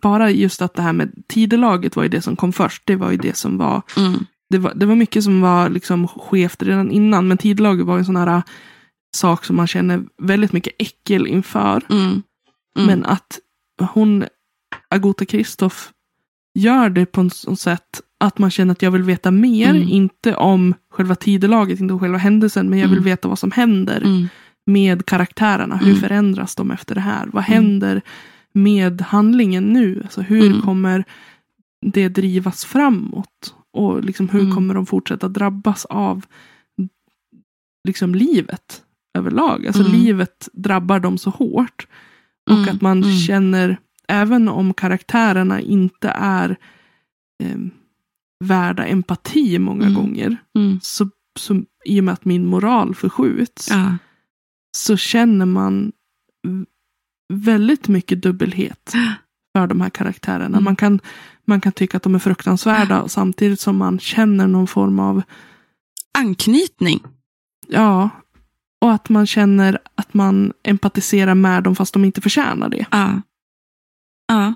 [0.00, 2.82] bara just att det här med tidelaget var ju det som kom först.
[2.86, 4.26] Det var ju det som var Mm.
[4.50, 7.28] det var, det var mycket som var liksom skevt redan innan.
[7.28, 8.42] Men tidelaget var en sån här äh,
[9.16, 11.82] sak som man känner väldigt mycket äckel inför.
[11.90, 12.02] Mm.
[12.04, 12.22] Mm.
[12.86, 13.38] Men att
[13.80, 14.24] hon,
[14.88, 15.90] Agota Kristoff,
[16.54, 19.70] gör det på ett sånt sätt att man känner att jag vill veta mer.
[19.70, 19.88] Mm.
[19.88, 22.70] Inte om själva tidelaget, inte om själva händelsen.
[22.70, 23.04] Men jag vill Mm.
[23.04, 24.28] veta vad som händer Mm.
[24.66, 25.76] med karaktärerna.
[25.76, 26.00] Hur Mm.
[26.00, 27.26] förändras de efter det här?
[27.32, 27.52] Vad Mm.
[27.54, 28.00] händer
[28.52, 30.00] med handlingen nu?
[30.04, 30.60] Alltså hur Mm.
[30.62, 31.04] kommer
[31.86, 33.54] det drivas framåt?
[33.72, 34.54] Och liksom hur Mm.
[34.54, 36.24] kommer de fortsätta drabbas av
[37.88, 38.82] liksom livet
[39.18, 39.66] överlag?
[39.66, 41.86] Alltså livet drabbar dem så hårt.
[42.50, 43.76] Och att man känner,
[44.08, 46.56] även om karaktärerna inte är
[47.42, 47.58] eh,
[48.44, 49.94] värda empati många Mm.
[49.94, 50.36] gånger.
[50.58, 50.80] Mm.
[50.82, 53.96] Så, så i och med att min moral förskjuts Ja.
[54.76, 55.92] så känner man
[57.32, 58.92] väldigt mycket dubbelhet
[59.58, 60.46] för de här karaktärerna.
[60.46, 60.64] Mm.
[60.64, 61.00] Man, kan,
[61.44, 65.22] man kan tycka att de är fruktansvärda samtidigt som man känner någon form av,
[66.18, 67.00] Anknytning.
[67.68, 68.10] ja,
[68.80, 72.86] och att man känner att man empatiserar med dem fast de inte förtjänar det.
[72.90, 73.22] Ja.
[74.28, 74.54] ja.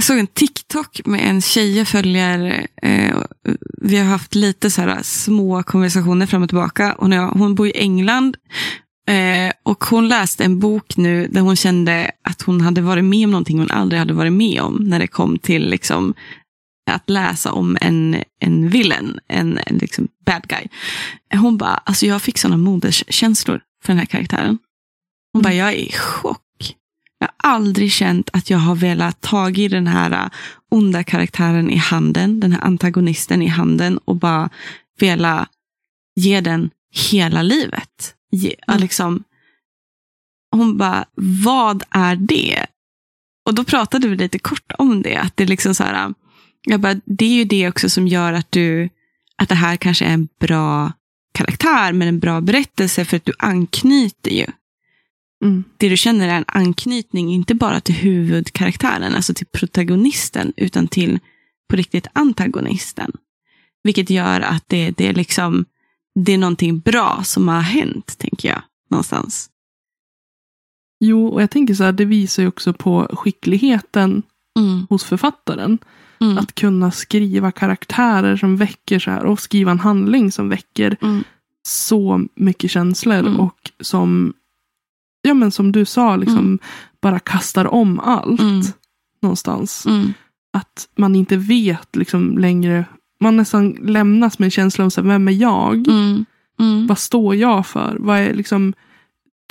[0.00, 2.66] Jag såg en TikTok med en tjej jag följer.
[2.82, 3.16] Eh,
[3.82, 6.94] vi har haft lite så här små konversationer fram och tillbaka.
[6.98, 8.36] Hon, jag, hon bor i England.
[9.08, 13.24] Eh, och hon läste en bok nu där hon kände att hon hade varit med
[13.24, 14.74] om någonting hon aldrig hade varit med om.
[14.74, 16.14] När det kom till liksom
[16.90, 20.66] att läsa om en, en villain, en, en liksom bad guy.
[21.40, 24.58] Hon bara, alltså jag fick sådana moderskänslor för den här karaktären.
[25.32, 26.42] Hon bara, jag är i chock.
[27.20, 30.30] Jag har aldrig känt att jag har velat ta i den här äh,
[30.68, 34.50] onda karaktären i handen, den här antagonisten i handen och bara
[34.98, 35.48] vilja
[36.16, 36.70] ge den
[37.10, 38.14] hela livet.
[38.30, 38.80] Ge, Mm.
[38.80, 39.24] liksom,
[40.56, 41.04] hon bara,
[41.44, 42.66] vad är det?
[43.46, 45.16] Och då pratade vi lite kort om det.
[45.16, 46.14] Att det, är liksom så här,
[46.66, 48.88] jag bara, det är ju det också som gör att, du,
[49.36, 50.92] att det här kanske är en bra
[51.34, 54.46] karaktär, men en bra berättelse för att du anknyter ju.
[55.44, 55.64] Mm.
[55.76, 61.18] Det du känner är en anknytning, inte bara till huvudkaraktären, alltså till protagonisten, utan till
[61.70, 63.12] på riktigt antagonisten.
[63.82, 65.64] Vilket gör att det, det, är liksom,
[66.14, 69.50] det är någonting bra som har hänt, tänker jag, någonstans.
[71.04, 74.22] Jo, och jag tänker så här, det visar ju också på skickligheten
[74.58, 74.86] Mm.
[74.90, 75.78] hos författaren.
[76.20, 76.38] Mm.
[76.38, 81.24] Att kunna skriva karaktärer som väcker så här och skriva en handling som väcker Mm.
[81.68, 83.40] så mycket känslor Mm.
[83.40, 84.32] och som,
[85.22, 86.58] ja men som du sa, liksom Mm.
[87.02, 88.60] bara kastar om allt Mm.
[89.22, 89.86] någonstans.
[89.86, 90.12] Mm.
[90.52, 92.84] Att man inte vet liksom längre,
[93.22, 95.88] man nästan lämnas med en känsla av så här, vem är jag?
[95.88, 96.24] Mm.
[96.60, 96.86] Mm.
[96.86, 97.96] Vad står jag för?
[98.00, 98.72] Vad är liksom,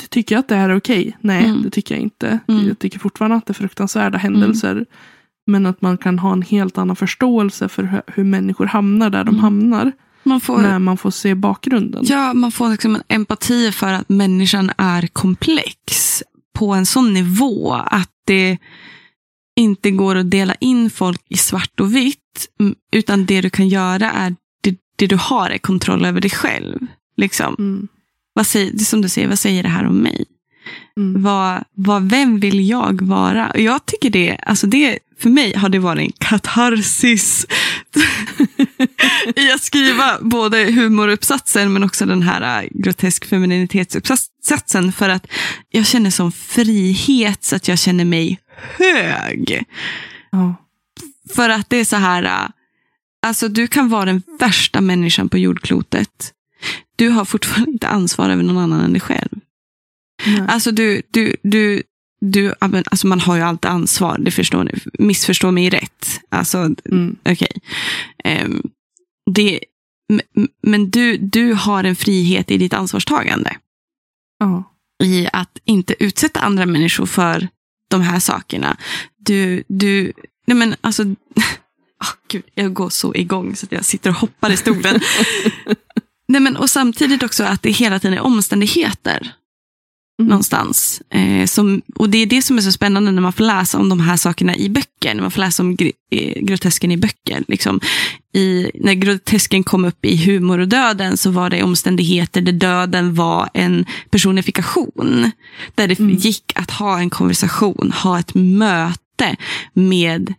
[0.10, 1.18] tycker jag att det här är okej?
[1.22, 1.62] Nej, Mm.
[1.62, 2.40] det tycker jag inte.
[2.68, 4.86] Jag tycker fortfarande att det är fruktansvärda händelser.
[5.48, 9.24] Men att man kan ha en helt annan förståelse för hur, hur människor hamnar där
[9.24, 9.92] de hamnar.
[10.30, 12.06] Man får, När man får se bakgrunden.
[12.08, 17.74] ja, man får liksom en empati för att människan är komplex på en sån nivå
[17.74, 18.58] att det
[19.56, 22.48] inte går att dela in folk i svart och vitt.
[22.92, 26.80] Utan det du kan göra är det, det du har är kontroll över dig själv.
[27.18, 27.56] Liksom.
[27.60, 27.88] Mm.
[28.34, 30.26] Vad säger, som du säger, vad säger det här om mig?
[30.98, 31.24] Mm.
[31.24, 33.50] Vad, vad, vem vill jag vara?
[33.50, 37.46] Och jag tycker det, alltså det, för mig har det varit en katarsis
[39.36, 44.92] i att skriva både humoruppsatsen men också den här äh, grotesk femininitetsuppsatsen.
[44.92, 45.28] För att
[45.70, 48.40] jag känner sån frihet så att jag känner mig
[48.78, 49.64] hög.
[50.32, 50.56] Ja.
[51.36, 52.50] För att det är så här, äh,
[53.28, 56.34] alltså du kan vara den värsta människan på jordklotet.
[56.96, 59.40] Du har fortfarande inte ansvar över någon annan än dig själv.
[60.26, 60.42] Nej.
[60.48, 61.84] Alltså du, du, du,
[62.22, 64.72] du alltså man har ju alltid ansvar, det förstår ni.
[65.00, 66.20] Missförstå mig rätt.
[66.30, 67.16] Alltså, Mm.
[67.26, 67.52] okej.
[68.24, 68.62] Ehm,
[69.32, 69.60] det,
[70.14, 73.56] m- m- men du, du har en frihet i ditt ansvarstagande.
[74.40, 74.64] Ja.
[75.04, 77.48] I att inte utsätta andra människor för
[77.90, 78.78] de här sakerna.
[79.18, 80.14] Du, du,
[80.48, 84.52] nej men alltså, oh, gud, jag går så igång så att jag sitter och hoppar
[84.52, 85.00] i stolen.
[86.28, 89.34] nej men, och samtidigt också att det hela tiden är omständigheter
[90.20, 90.30] Mm.
[90.30, 91.02] någonstans.
[91.10, 93.90] Eh, som, och det är det som är så spännande när man får läsa om
[93.90, 95.16] de här sakerna i böcker.
[95.16, 97.44] När man får läsa om gr eh, grotesken i böcker.
[97.48, 97.80] Liksom,
[98.34, 103.16] i, när grotesken kom upp i Humor och döden så var det omständigheter där döden
[103.16, 105.32] var en personifikation.
[105.76, 106.16] Där det Mm.
[106.16, 109.36] gick att ha en konversation, ha ett möte
[109.74, 110.34] med,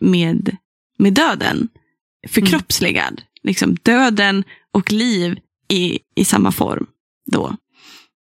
[0.00, 0.56] med,
[0.98, 1.68] med döden.
[2.28, 3.22] Förkroppsligad.
[3.42, 6.86] Liksom, döden och liv i, i samma form.
[7.30, 7.56] Då.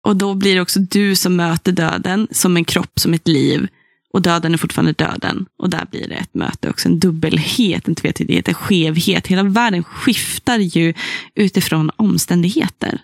[0.05, 3.67] Och då blir det också du som möter döden som en kropp, som ett liv.
[4.13, 5.45] Och döden är fortfarande döden.
[5.57, 6.89] Och där blir det ett möte också.
[6.89, 9.27] En dubbelhet, en tvetydighet, en skevhet.
[9.27, 10.93] Hela världen skiftar ju
[11.35, 12.99] utifrån omständigheter.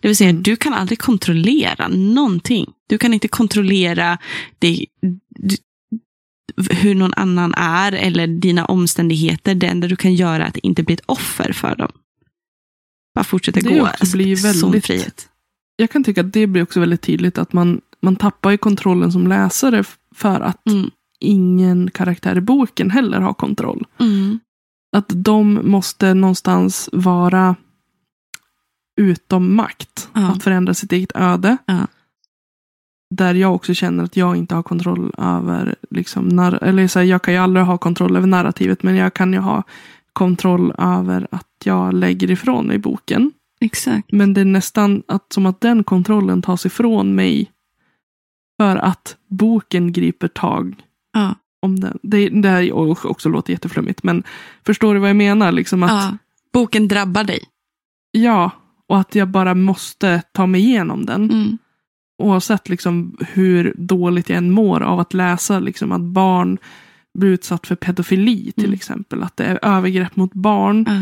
[0.00, 0.42] Det vill säga, Mm.
[0.42, 2.66] du kan aldrig kontrollera någonting.
[2.88, 4.18] Du kan inte kontrollera
[4.58, 4.86] det,
[5.28, 5.56] du,
[6.70, 9.54] hur någon annan är eller dina omständigheter.
[9.54, 11.92] Det enda du kan göra är att inte bli ett offer för dem.
[13.14, 13.86] Bara fortsätta Det gå.
[13.88, 15.28] också blir sån väldigt- frihet.
[15.80, 19.12] Jag kan tycka att det blir också väldigt tydligt att man, man tappar ju kontrollen
[19.12, 20.90] som läsare för att Mm.
[21.20, 23.86] ingen karaktär i boken heller har kontroll.
[24.00, 24.40] Mm.
[24.96, 27.56] Att de måste någonstans vara
[29.00, 30.08] utom makt.
[30.14, 30.28] Ja.
[30.32, 31.56] Att förändra sitt eget öde.
[31.66, 31.86] Ja.
[33.14, 37.06] Där jag också känner att jag inte har kontroll över, liksom, nar- eller så här,
[37.06, 39.62] jag kan ju aldrig ha kontroll över narrativet, men jag kan ju ha
[40.12, 43.32] kontroll över att jag lägger ifrån mig boken.
[43.60, 44.12] Exakt.
[44.12, 47.50] Men det är nästan att, som att den kontrollen tas ifrån mig.
[48.60, 50.74] För att boken griper tag
[51.12, 51.34] Ja.
[51.62, 51.98] om den.
[52.02, 52.72] Det, det här
[53.06, 54.22] också låter jätteflummigt, men
[54.66, 55.52] förstår du vad jag menar?
[55.52, 56.16] Liksom att, ja.
[56.52, 57.40] Boken drabbar dig.
[58.10, 58.50] Ja,
[58.88, 61.30] och att jag bara måste ta mig igenom den.
[61.30, 61.58] Mm.
[62.22, 66.58] Oavsett liksom hur dåligt jag än mår av att läsa liksom att barn
[67.18, 68.74] blir utsatt för pedofili till Mm.
[68.74, 69.22] exempel.
[69.22, 70.84] Att det är övergrepp mot barn.
[70.88, 71.00] Ja.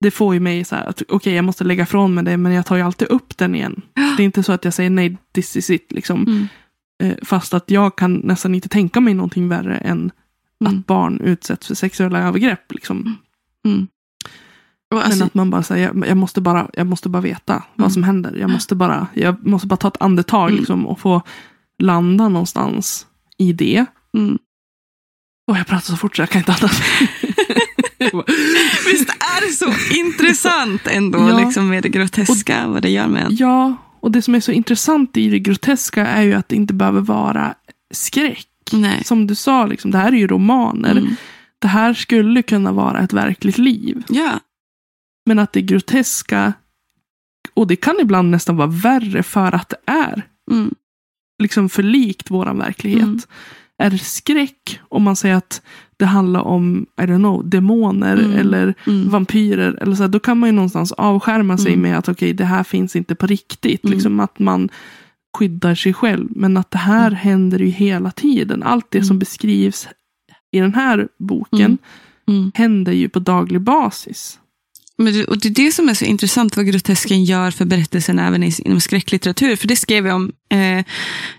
[0.00, 2.52] Det får ju mig så här att okej jag måste lägga ifrån mig det men
[2.52, 3.82] jag tar ju alltid upp den igen.
[4.16, 6.22] Det är inte så att jag säger nej, this is it liksom.
[6.26, 6.48] Mm.
[7.02, 10.10] Eh, fast att jag kan nästan inte tänka mig någonting värre än
[10.64, 10.78] Mm.
[10.78, 12.72] att barn utsätts för sexuella övergrepp.
[12.72, 13.16] Liksom.
[13.66, 13.88] Mm.
[14.94, 17.52] Och alltså, Men att man bara säger, jag, jag, måste bara, jag måste bara veta
[17.52, 17.64] Mm.
[17.74, 18.36] vad som händer.
[18.36, 20.58] Jag måste, bara, jag måste bara ta ett andetag Mm.
[20.58, 21.22] liksom, och få
[21.78, 23.06] landa någonstans
[23.36, 23.86] i det.
[24.14, 24.38] mm.
[25.50, 26.82] Och jag pratar så fort så jag kan inte andas.
[28.92, 31.38] Visst är det så intressant ändå Ja.
[31.44, 33.36] liksom med det groteska, vad det gör med en.
[33.36, 36.74] ja, och det som är så intressant i det groteska är ju att det inte
[36.74, 37.54] behöver vara
[37.94, 38.46] skräck.
[38.72, 39.04] Nej.
[39.04, 40.90] Som du sa, liksom, det här är ju romaner.
[40.90, 41.16] Mm.
[41.58, 44.02] Det här skulle kunna vara ett verkligt liv.
[44.08, 44.40] Ja.
[45.26, 46.52] Men att det groteska,
[47.54, 50.74] och det kan ibland nästan vara värre för att det är Mm.
[51.42, 53.02] liksom för likt våran verklighet.
[53.02, 53.20] Mm.
[53.78, 55.62] Är skräck om man säger att
[55.98, 58.32] det handlar om, I don't know, demoner Mm.
[58.38, 59.08] eller Mm.
[59.10, 59.78] vampyrer.
[59.82, 61.82] Eller så här, då kan man ju någonstans avskärma sig Mm.
[61.82, 63.84] med att okej, det här finns inte på riktigt.
[63.84, 63.92] Mm.
[63.94, 64.68] Liksom att man
[65.38, 66.28] skyddar sig själv.
[66.30, 68.62] Men att det här händer ju hela tiden.
[68.62, 69.18] Allt det som Mm.
[69.18, 69.88] beskrivs
[70.50, 71.78] i den här boken
[72.26, 72.40] Mm.
[72.40, 72.52] Mm.
[72.54, 74.38] händer ju på daglig basis.
[75.02, 78.18] Men det, och det är det som är så intressant vad grotesken gör för berättelsen
[78.18, 79.56] även inom skräcklitteratur.
[79.56, 80.32] För det skrev jag om.
[80.50, 80.84] Eh,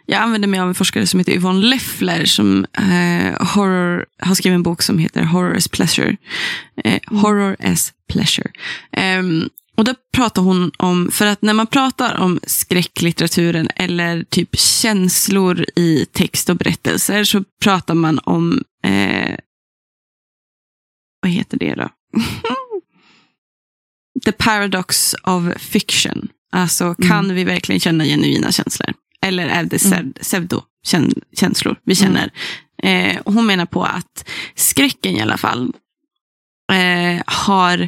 [0.06, 4.56] jag använde mig av en forskare som heter Yvonne Leffler som eh, horror, har skrivit
[4.56, 6.18] en bok som heter Horror as Pleasure.
[6.84, 8.52] Eh, horror as Pleasure.
[8.92, 14.60] Ehm, och där pratar hon om, för att när man pratar om skräcklitteraturen eller typ
[14.60, 19.36] känslor i text och berättelser så pratar man om, eh,
[21.22, 21.90] vad heter det då?
[24.26, 26.28] The paradox of fiction.
[26.52, 28.94] Alltså, kan vi verkligen känna genuina känslor?
[29.22, 30.14] Eller är det Mm.
[30.22, 32.32] pseudo-känslor vi känner?
[32.84, 35.74] Eh, och hon menar på att skräcken i alla fall
[36.72, 37.88] eh, har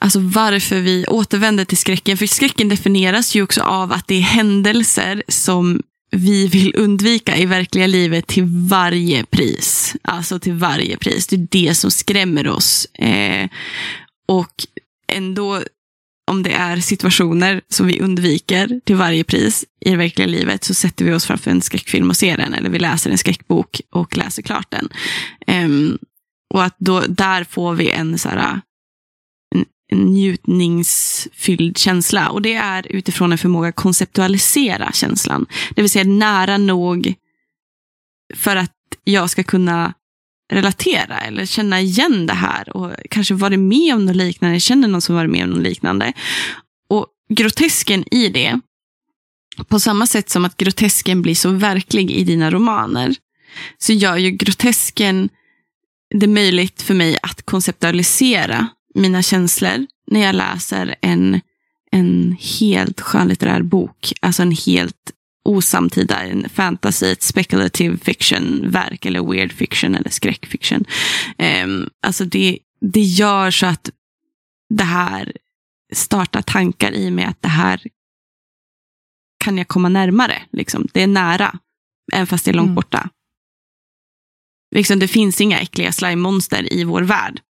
[0.00, 2.16] Alltså varför vi återvänder till skräcken.
[2.16, 7.46] För skräcken definieras ju också av att det är händelser som vi vill undvika i
[7.46, 9.96] verkliga livet till varje pris.
[10.02, 11.26] Alltså till varje pris.
[11.26, 12.84] Det är det som skrämmer oss.
[12.94, 13.48] Eh,
[14.26, 14.66] och
[15.08, 15.62] ändå,
[16.30, 20.74] om det är situationer som vi undviker till varje pris i det verkliga livet så
[20.74, 22.54] sätter vi oss framför en skräckfilm och ser den.
[22.54, 24.88] Eller vi läser en skräckbok och läser klart den.
[25.64, 25.98] Um,
[26.54, 28.60] och att då, där får vi en så här,
[29.54, 32.28] en, en njutningsfylld känsla.
[32.28, 35.46] Och det är utifrån en förmåga att konceptualisera känslan.
[35.74, 37.14] Det vill säga nära nog
[38.34, 38.72] för att
[39.04, 39.94] jag ska kunna
[40.52, 45.02] relatera eller känna igen det här och kanske varit med om något liknande, känner någon
[45.02, 46.12] som varit med om något liknande.
[46.88, 48.60] Och grotesken i det,
[49.68, 53.14] på samma sätt som att grotesken blir så verklig i dina romaner,
[53.78, 55.28] så gör ju grotesken
[56.14, 61.40] det möjligt för mig att konceptualisera mina känslor när jag läser en,
[61.90, 64.12] en helt skönlitterär bok.
[64.20, 65.12] Alltså en helt
[65.46, 70.84] osamtida, en fantasy, ett speculative fiction-verk eller weird fiction eller skräckfiction.
[71.64, 73.90] Um, alltså det, det gör så att
[74.74, 75.32] det här
[75.92, 77.82] startar tankar i mig att det här
[79.44, 80.42] kan jag komma närmare.
[80.52, 80.88] Liksom.
[80.92, 81.58] Det är nära,
[82.12, 82.74] även fast det är långt Mm.
[82.74, 83.10] borta.
[84.74, 87.40] Liksom, det finns inga äckliga slime-monster i vår värld.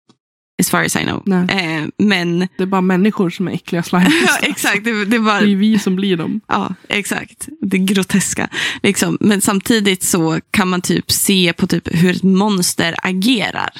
[0.58, 1.50] As far as I know.
[1.50, 4.10] Eh, men, Det är bara människor som är äckliga slime.
[4.26, 5.40] ja, exakt, det, det var...
[5.40, 6.40] Det är vi som blir dem.
[6.46, 7.48] Ja, exakt.
[7.60, 8.48] Det groteska.
[8.82, 9.18] Liksom.
[9.20, 13.72] Men samtidigt så kan man typ se på typ hur ett monster agerar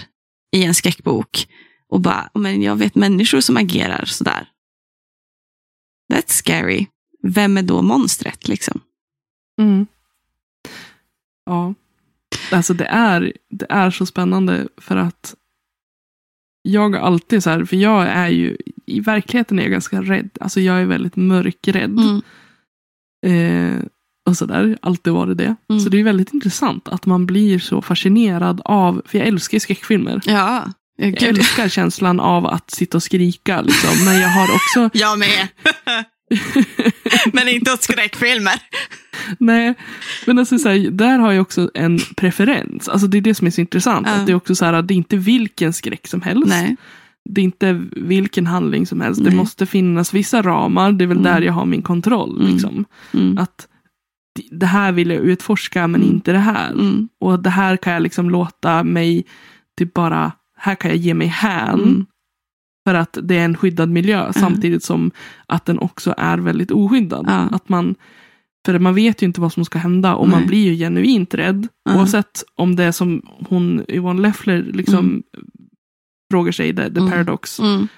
[0.52, 1.46] i en skräckbok.
[1.88, 4.48] Och bara, men jag vet människor som agerar sådär.
[6.12, 6.86] That's scary.
[7.22, 8.80] Vem är då monstret liksom?
[9.60, 9.86] Mm.
[11.46, 11.74] Ja.
[12.52, 15.34] Alltså det är, det är så spännande för att
[16.66, 20.30] jag alltid så här, för jag är ju, i verkligheten är jag ganska rädd.
[20.40, 21.98] Alltså jag är väldigt mörkrädd.
[21.98, 22.22] Mm.
[23.26, 23.84] Eh,
[24.28, 25.56] och sådär, alltid varit det.
[25.70, 25.80] Mm.
[25.80, 29.60] Så det är väldigt intressant att man blir så fascinerad av, för jag älskar ju
[29.60, 30.20] skräckfilmer.
[30.24, 30.64] Ja,
[30.98, 34.04] ja, Jag älskar känslan av att sitta och skrika liksom.
[34.04, 35.48] Men jag har också, Jag med.
[37.32, 38.52] men inte åt skräckfilmer.
[39.38, 39.74] nej,
[40.26, 42.88] men alltså så här, där har jag också en preferens.
[42.88, 44.06] Alltså det är det som är så intressant.
[44.06, 44.14] Ja.
[44.14, 46.46] Att det är också så här, att det är inte vilken skräck som helst.
[46.48, 46.76] Nej.
[47.30, 49.20] Det är inte vilken handling som helst.
[49.20, 49.30] Nej.
[49.30, 50.92] Det måste finnas vissa ramar.
[50.92, 51.32] Det är väl Mm.
[51.32, 52.40] där jag har min kontroll.
[52.40, 52.52] Mm.
[52.52, 52.84] Liksom.
[53.14, 53.38] Mm.
[53.38, 53.68] Att
[54.34, 56.14] det- det här vill jag utforska men Mm.
[56.14, 56.70] inte det här.
[56.72, 57.08] Mm.
[57.20, 59.24] Och det här kan jag liksom låta mig
[59.78, 62.06] typ bara, här kan jag ge mig hän.
[62.86, 62.94] Mm.
[62.94, 65.10] För att det är en skyddad miljö samtidigt som
[65.46, 67.24] att den också är väldigt oskyddad.
[67.28, 67.48] Ja.
[67.56, 67.94] Att man,
[68.66, 70.48] för man vet ju inte vad som ska hända och man Nej.
[70.48, 71.68] blir ju genuint rädd.
[71.84, 71.96] Ja.
[71.96, 75.22] Oavsett om det är som hon, Yvonne Leffler, liksom
[76.30, 77.10] frågar sig, the, the Mm.
[77.10, 77.60] paradox.
[77.60, 77.88] Mm.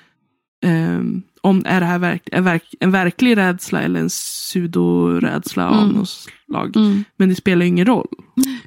[0.64, 5.82] Ehm, om är det här verk, är verk, en verklig rädsla eller en pseudorädsla av
[5.82, 5.96] Mm.
[5.96, 6.76] något slag.
[6.76, 7.04] Mm.
[7.16, 8.08] Men det spelar ju ingen roll.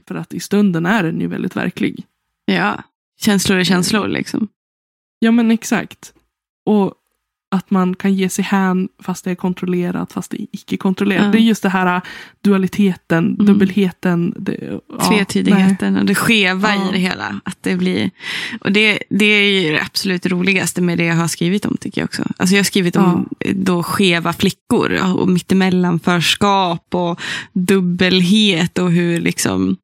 [0.07, 2.05] För att i stunden är den ju väldigt verklig.
[2.45, 2.83] Ja,
[3.21, 4.47] känslor är känslor liksom.
[5.23, 6.13] Ja men exakt.
[6.65, 6.93] Och
[7.55, 11.25] att man kan ge sig hän fast det är kontrollerat fast det är icke kontrollerat.
[11.25, 11.31] Ja.
[11.31, 12.01] Det är just det här äh,
[12.43, 13.45] dualiteten, Mm.
[13.45, 14.33] dubbelheten.
[14.37, 16.89] Det, ja, Tvetydigheten och det skeva Ja.
[16.89, 17.41] i det hela.
[17.45, 18.09] Att det, blir,
[18.61, 22.01] och det, det är ju det absolut roligaste med det jag har skrivit om tycker
[22.01, 22.23] jag också.
[22.37, 27.19] Alltså jag har skrivit om då skeva flickor och mittemellanförskap och
[27.53, 29.77] dubbelhet och hur liksom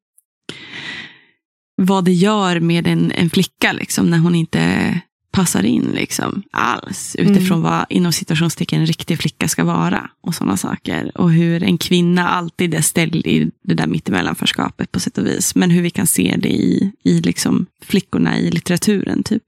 [1.82, 5.00] vad det gör med en, en flicka liksom, när hon inte
[5.38, 10.56] passar in liksom, alls utifrån vad inom situationstecken en riktig flicka ska vara och sådana
[10.56, 11.12] saker.
[11.14, 15.54] Och hur en kvinna alltid är ställd i det där mittemellanförskapet på sätt och vis.
[15.54, 19.22] Men hur vi kan se det i, i liksom flickorna i litteraturen.
[19.22, 19.42] typ.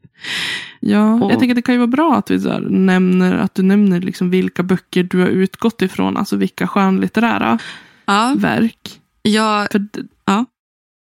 [0.80, 3.34] Ja, Och- jag tänker att det kan ju vara bra att, vi så här nämner,
[3.34, 7.58] att du nämner liksom vilka böcker du har utgått ifrån, alltså vilka skönlitterära
[8.06, 9.00] Ja, verk.
[9.22, 9.86] jag, För
[10.26, 10.44] Ja.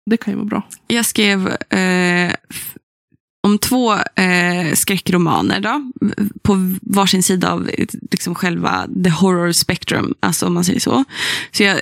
[0.09, 0.67] det kan ju vara bra.
[0.88, 2.34] jag skrev eh,
[3.46, 5.91] om två eh, skräckromaner då,
[6.41, 7.70] på varsin sida av
[8.12, 11.04] liksom själva the horror spectrum, alltså om man säger så.
[11.52, 11.78] Så jag,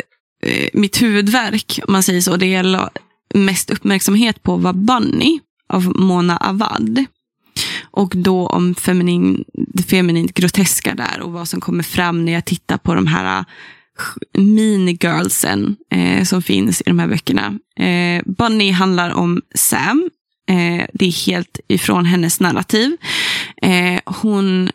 [0.46, 2.90] eh, mitt huvudverk, om man säger så, det jag la
[3.34, 5.40] mest uppmärksamhet på var Bunny
[5.70, 7.06] av Mona Awad.
[7.92, 12.46] Och då om feminin, det feminint groteska där och vad som kommer fram när jag
[12.46, 13.46] tittar på de här eh,
[14.42, 17.60] minigirlsen eh, som finns i de här böckerna.
[17.80, 20.10] Eh, Bunny handlar om Sam.
[20.50, 22.98] Eh, det är helt ifrån hennes narrativ.
[23.62, 24.70] Eh, hon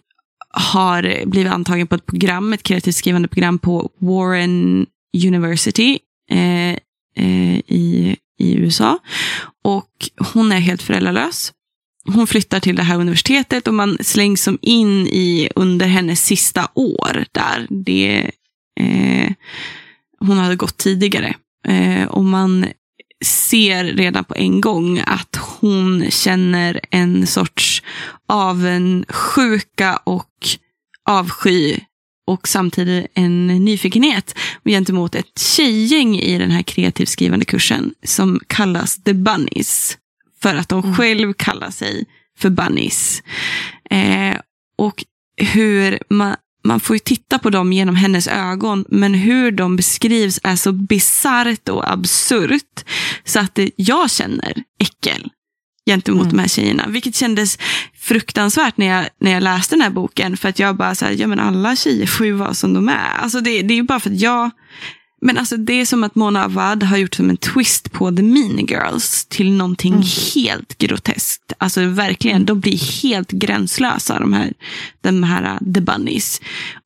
[0.50, 4.86] har blivit antagen på ett program, ett kreativt skrivande program på Warren
[5.26, 5.98] University
[6.30, 6.72] eh,
[7.16, 8.98] eh, i, i USA.
[9.64, 9.90] Och
[10.34, 11.52] hon är helt föräldralös.
[12.04, 16.68] Hon flyttar till det här universitetet och man slängs som in i under hennes sista
[16.74, 17.66] år där.
[17.70, 18.30] Det,
[18.80, 19.32] eh,
[20.18, 21.34] hon hade gått tidigare.
[21.66, 22.66] Eh, och man
[23.24, 27.82] ser redan på en gång att hon känner en sorts
[28.28, 30.26] avundsjuka och
[31.08, 31.78] avsky
[32.26, 39.02] och samtidigt en nyfikenhet gentemot ett tjejgäng i den här kreativt skrivande kursen som kallas
[39.02, 39.98] The Bunnies.
[40.42, 40.96] För att de Mm.
[40.96, 42.04] själv kallar sig
[42.38, 43.22] för Bunnies.
[43.90, 44.36] Eh,
[44.78, 45.04] och
[45.36, 50.40] hur man, man får ju titta på dem genom hennes ögon, men hur de beskrivs
[50.42, 52.84] är så bisarrt och absurt
[53.24, 55.28] så att det, jag känner äckel
[55.86, 56.36] gentemot Mm.
[56.36, 56.84] de här tjejerna.
[56.88, 57.58] Vilket kändes
[58.00, 60.36] fruktansvärt när jag, när jag läste den här boken.
[60.36, 62.88] För att jag bara så här, ja men alla tjejer får ju vara som de
[62.88, 63.16] är.
[63.18, 64.50] Alltså det, det är ju bara för att jag,
[65.20, 68.22] men alltså det är som att Mona Awad har gjort som en twist på The
[68.22, 70.06] Mean Girls till någonting Mm.
[70.34, 71.52] helt groteskt.
[71.58, 74.52] Alltså verkligen, de blir helt gränslösa de här,
[75.00, 76.40] de här uh, The Bunnies.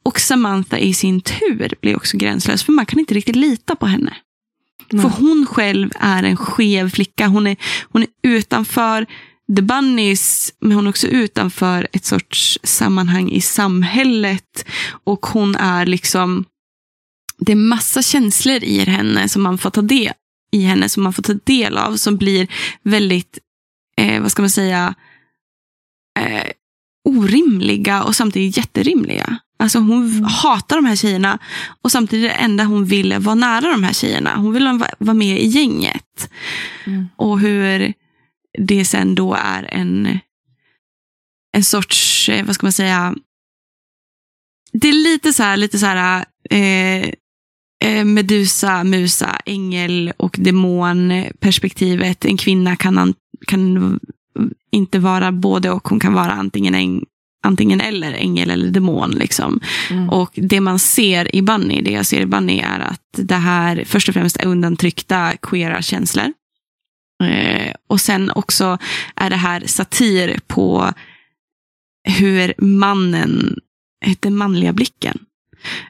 [0.04, 3.86] Och Samantha i sin tur blir också gränslös, för man kan inte riktigt lita på
[3.86, 4.14] henne.
[4.90, 5.02] Nej.
[5.02, 7.26] För hon själv är en skev flicka.
[7.26, 9.06] Hon är, hon är utanför
[9.56, 14.64] The Bunnies, men hon är också utanför ett sorts sammanhang i samhället.
[15.04, 16.44] Och hon är liksom,
[17.46, 20.12] det är massa känslor i henne som man får ta del
[20.52, 22.48] i henne som man får ta del av som blir
[22.82, 23.38] väldigt,
[23.96, 24.94] eh, vad ska man säga,
[26.20, 26.50] eh,
[27.08, 29.38] orimliga och samtidigt jätterimliga.
[29.58, 31.38] Alltså hon hatar de här tjejerna
[31.82, 34.36] och samtidigt det enda hon vill är vara nära de här tjejerna.
[34.36, 36.30] Hon vill va- vara med i gänget.
[36.86, 37.08] Mm.
[37.16, 37.92] Och hur
[38.58, 40.18] det sen då är en,
[41.52, 43.14] en sorts, eh, vad ska man säga,
[44.72, 47.12] det är lite så här, lite så här eh,
[48.04, 52.24] Medusa, Musa, ängel och demon perspektivet.
[52.24, 53.14] En kvinna kan, an,
[53.46, 54.00] kan
[54.70, 55.88] inte vara både och.
[55.88, 57.04] Hon kan vara antingen, en,
[57.44, 59.10] antingen eller ängel eller demon.
[59.10, 59.60] Liksom.
[59.90, 60.10] Mm.
[60.10, 63.84] Och det man ser i Bunny, det jag ser i Bunny är att det här
[63.86, 66.32] först och främst är undantryckta queera känslor.
[67.24, 68.78] Eh, och sen också
[69.16, 70.92] är det här satir på
[72.08, 73.58] hur mannen,
[74.20, 75.18] den manliga blicken.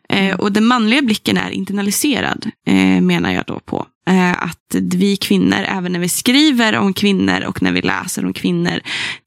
[0.08, 3.86] Eh, och den manliga blicken är internaliserad, eh, menar jag då på.
[4.08, 8.32] Eh, att vi kvinnor, även när vi skriver om kvinnor och när vi läser om
[8.32, 8.80] kvinnor,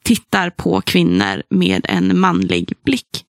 [0.04, 3.26] tittar på kvinnor med en manlig blick.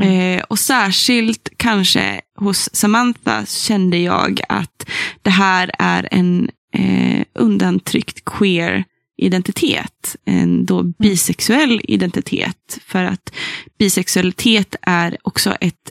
[0.00, 0.38] Mm.
[0.38, 4.88] Eh, och särskilt kanske hos Samantha kände jag att
[5.22, 8.84] det här är en eh, undantryckt queer
[9.16, 10.16] identitet.
[10.24, 12.78] En då bisexuell identitet.
[12.86, 13.34] För att
[13.78, 15.90] bisexualitet är också ett,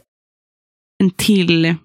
[1.01, 1.75] en till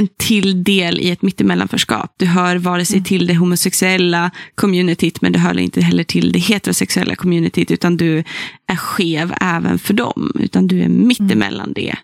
[0.00, 2.14] en till del i ett mittemellanförskap.
[2.18, 3.04] Du hör vare sig Mm.
[3.04, 8.24] till det homosexuella communityt, men du hör inte heller till det heterosexuella communityt, utan du
[8.66, 11.94] är skev även för dem, utan du är mittemellan det.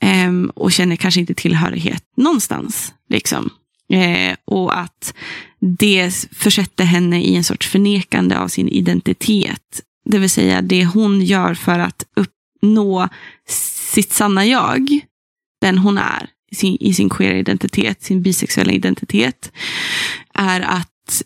[0.00, 2.94] Ehm, och känner kanske inte tillhörighet någonstans.
[3.08, 3.50] Liksom.
[3.92, 5.14] Eh, och att
[5.60, 9.80] det försätter henne i en sorts förnekande av sin identitet.
[10.04, 12.04] Det vill säga det hon gör för att
[12.62, 13.08] uppnå
[13.92, 15.00] sitt sanna jag,
[15.60, 19.52] den hon är i sin, i sin queer identitet, sin bisexuella identitet,
[20.34, 21.22] är att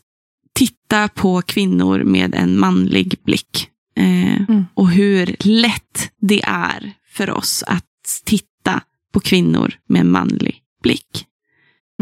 [0.55, 3.68] titta på kvinnor med en manlig blick.
[3.97, 4.64] Eh, Mm.
[4.74, 8.80] Och hur lätt det är för oss att titta
[9.12, 11.26] på kvinnor med en manlig blick.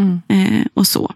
[0.01, 0.21] Mm.
[0.29, 1.15] Eh, och så.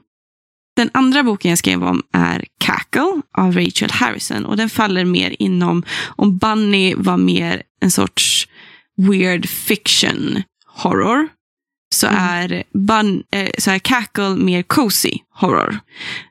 [0.76, 4.44] Den andra boken jag skrev om är Cackle av Rachel Harrison.
[4.44, 5.82] Och den faller mer inom,
[6.16, 8.48] om Bunny var mer en sorts
[8.96, 11.28] weird fiction horror.
[11.94, 12.18] Så, Mm.
[12.18, 15.78] är, Bun, eh, så är Cackle mer cozy horror.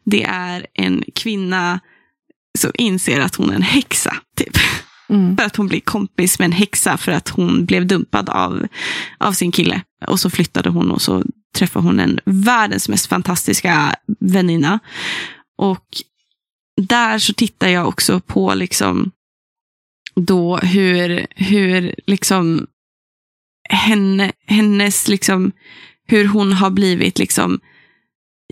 [0.05, 1.79] Det är en kvinna
[2.57, 4.15] som inser att hon är en häxa.
[4.37, 4.57] Typ.
[5.09, 5.37] Mm.
[5.37, 8.67] För att hon blir kompis med en häxa för att hon blev dumpad av,
[9.17, 9.81] av sin kille.
[10.07, 11.23] Och så flyttade hon och så
[11.55, 14.79] träffade hon en världens mest fantastiska väninna.
[15.57, 15.85] Och
[16.81, 19.11] där så tittar jag också på liksom
[20.15, 22.67] då hur, hur liksom
[23.69, 25.51] henne, hennes liksom
[26.07, 27.59] hur hon har blivit liksom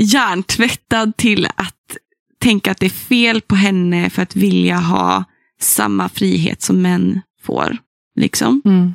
[0.01, 1.97] hjärntvättad till att
[2.39, 5.23] tänka att det är fel på henne för att vilja ha
[5.59, 7.77] samma frihet som män får.
[8.19, 8.61] Liksom.
[8.65, 8.93] Mm.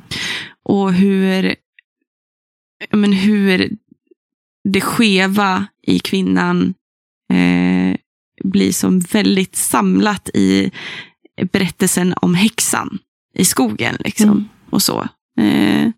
[0.63, 1.55] Och hur,
[2.91, 3.69] men hur
[4.63, 6.73] det skeva i kvinnan
[7.33, 7.95] eh,
[8.43, 10.71] blir som väldigt samlat i
[11.51, 12.99] berättelsen om häxan
[13.33, 13.97] i skogen.
[13.99, 14.29] Liksom.
[14.29, 14.45] Mm.
[14.69, 15.07] Och så.
[15.39, 15.89] Eh,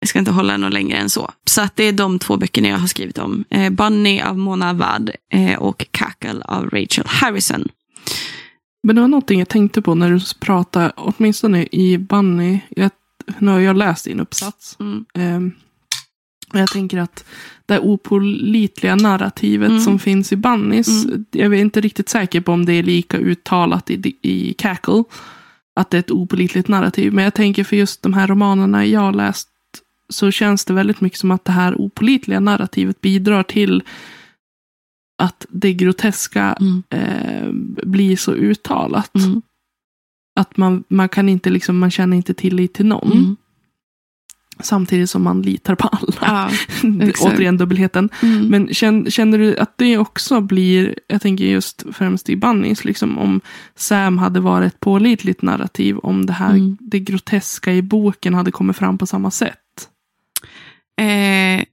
[0.00, 1.30] jag ska inte hålla något längre än så.
[1.44, 3.44] Så att det är de två böckerna jag har skrivit om.
[3.50, 7.68] Eh, Bunny av Mona Wad eh, och Cackle av Rachel Harrison.
[8.82, 12.60] Men det var någonting jag tänkte på när du pratade, åtminstone i Bunny.
[12.68, 12.90] Jag,
[13.38, 14.76] nu har jag läst din uppsats.
[14.80, 15.04] Mm.
[15.14, 15.52] Ehm,
[16.52, 17.24] och jag tänker att
[17.66, 19.80] det opolitliga narrativet Mm.
[19.82, 21.24] som finns i Bannys, Mm.
[21.30, 25.04] jag är inte riktigt säker på om det är lika uttalat i, i Cackle,
[25.76, 27.12] att det är ett opolitligt narrativ.
[27.12, 29.48] Men jag tänker för just de här romanerna jag har läst
[30.08, 33.82] så känns det väldigt mycket som att det här opolitliga narrativet bidrar till
[35.22, 36.82] att det groteska Mm.
[36.90, 37.48] eh,
[37.86, 39.14] blir så uttalat.
[39.16, 39.42] Mm.
[40.40, 43.36] Att man, man kan inte liksom, man känner inte tillit till någon.
[44.60, 46.14] Samtidigt som man litar på alla.
[46.20, 46.50] Ja.
[47.20, 48.10] Återigen dubbelheten.
[48.22, 48.46] Mm.
[48.48, 53.18] Men känner, känner du att det också blir, jag tänker just främst i Bunnies, liksom
[53.18, 53.40] om
[53.74, 56.76] Sam hade varit ett pålitligt narrativ, om det här, Mm.
[56.80, 59.88] det groteska i boken hade kommit fram på samma sätt.
[61.00, 61.64] Eh,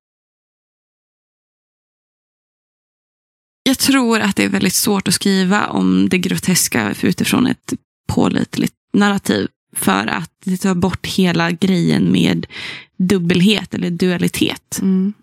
[3.63, 7.73] jag tror att det är väldigt svårt att skriva om det groteska utifrån ett
[8.07, 9.47] pålitligt narrativ.
[9.76, 12.47] För att det tar bort hela grejen med
[12.97, 14.80] dubbelhet eller dualitet.
[14.82, 15.13] Mm.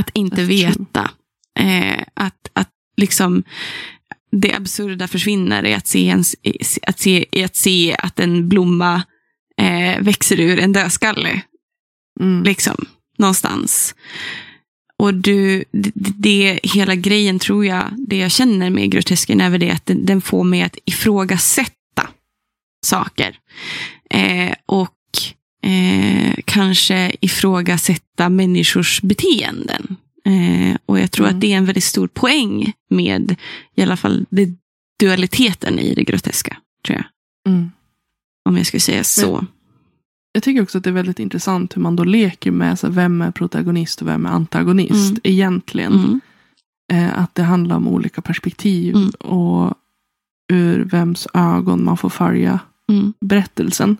[0.00, 1.10] Att inte That's veta.
[1.58, 3.44] Eh, att, att liksom
[4.32, 6.24] det absurda försvinner i att se, en,
[6.82, 9.02] att se, i att, se att en blomma
[9.56, 11.42] eh, växer ur en dödskalle.
[12.20, 12.44] Mm.
[12.44, 12.86] liksom,
[13.18, 13.94] någonstans.
[14.96, 19.60] Och du, det, det, hela grejen tror jag, det jag känner med grotesken är väl
[19.60, 21.79] det att den, den får mig att ifrågasätta
[22.86, 23.38] saker.
[24.10, 24.96] Eh, och
[25.70, 29.96] eh, kanske ifrågasätta människors beteenden.
[30.24, 31.36] Eh, och jag tror Mm.
[31.36, 33.36] att det är en väldigt stor poäng med
[33.74, 34.48] i alla fall det,
[35.00, 36.56] dualiteten i det groteska.
[36.86, 37.04] tror jag.
[37.52, 37.70] Mm.
[38.48, 39.46] Om jag skulle säga så.
[40.32, 43.22] Jag tycker också att det är väldigt intressant hur man då leker med så vem
[43.22, 45.20] är protagonist och vem är antagonist Mm.
[45.24, 45.92] egentligen.
[45.92, 46.20] Mm.
[46.92, 49.10] Eh, att det handlar om olika perspektiv Mm.
[49.10, 49.74] och
[50.52, 52.60] ur vems ögon man får följa
[52.90, 53.12] Mm.
[53.20, 53.96] berättelsen.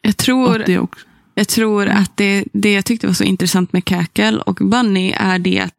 [0.00, 3.72] Jag Och tror det också, Jag tror att det, det jag tyckte var så intressant
[3.72, 5.74] med Cackle och Bunny är det att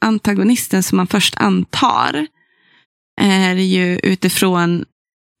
[0.00, 2.26] antagonisten som man först antar
[3.20, 4.84] är ju utifrån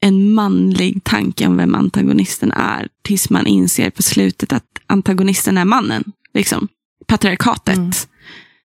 [0.04, 2.88] en manlig tanke om vem antagonisten är.
[3.02, 6.04] Tills man inser på slutet att antagonisten är mannen.
[6.34, 6.68] Liksom.
[7.06, 7.76] Patriarkatet.
[7.78, 7.92] Mm.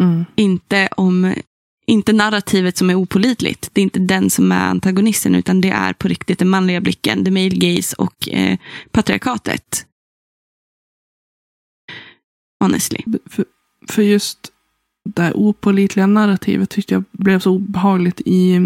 [0.02, 1.34] mm, Inte, om,
[1.88, 3.70] inte narrativet som är opolitligt.
[3.74, 7.26] Det är inte den som är antagonisten utan det är på riktigt den manliga blicken.
[7.26, 8.58] The male gaze och eh,
[8.92, 9.86] patriarkatet.
[12.60, 13.00] Honestly.
[13.26, 13.46] för,
[13.88, 14.52] för just
[15.10, 18.60] det här opolitliga narrativet tyckte jag blev så obehagligt i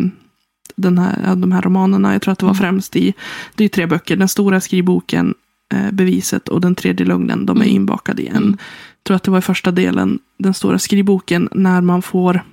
[0.75, 2.13] den här, de här romanerna.
[2.13, 2.61] Jag tror att det var Mm.
[2.61, 3.13] främst i,
[3.55, 5.33] det är tre böcker, den stora skrivboken,
[5.73, 7.75] eh, Beviset och den tredje lögnen, de är Mm.
[7.75, 8.35] inbakade i en.
[8.37, 8.49] Mm.
[8.97, 12.43] Jag tror att det var i första delen, den stora skrivboken, när man får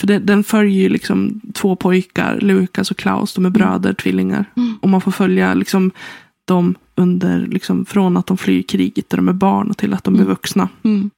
[0.00, 4.44] för det, den följer ju liksom två pojkar, Lukas och Klaus, de är bröder, tvillingar.
[4.56, 4.78] Mm.
[4.82, 5.90] Och man får följa liksom
[6.44, 10.14] dem under, liksom, från att de flyr kriget där de är barn till att de
[10.14, 10.26] Mm.
[10.26, 10.68] är vuxna.
[10.82, 11.10] Mm.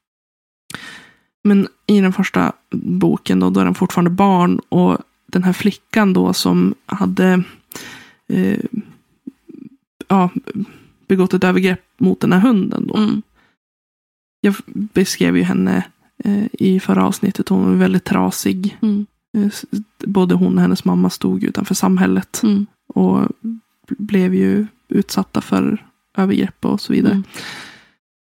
[1.44, 6.12] Men i den första boken då, då är de fortfarande barn och den här flickan
[6.12, 7.42] då som hade
[8.28, 8.58] eh,
[10.08, 10.30] ja,
[11.08, 12.86] begått ett övergrepp mot den här hunden.
[12.86, 12.96] Då.
[12.96, 13.22] Mm.
[14.40, 15.84] Jag beskrev ju henne
[16.52, 17.48] i förra avsnittet.
[17.48, 18.78] Hon var väldigt trasig.
[18.82, 19.06] Mm.
[19.36, 19.48] Eh,
[20.06, 22.40] både hon och hennes mamma stod utanför samhället.
[22.42, 22.66] Mm.
[22.86, 23.28] Och
[23.88, 25.86] blev ju utsatta för
[26.16, 27.12] övergrepp och så vidare.
[27.12, 27.24] Mm.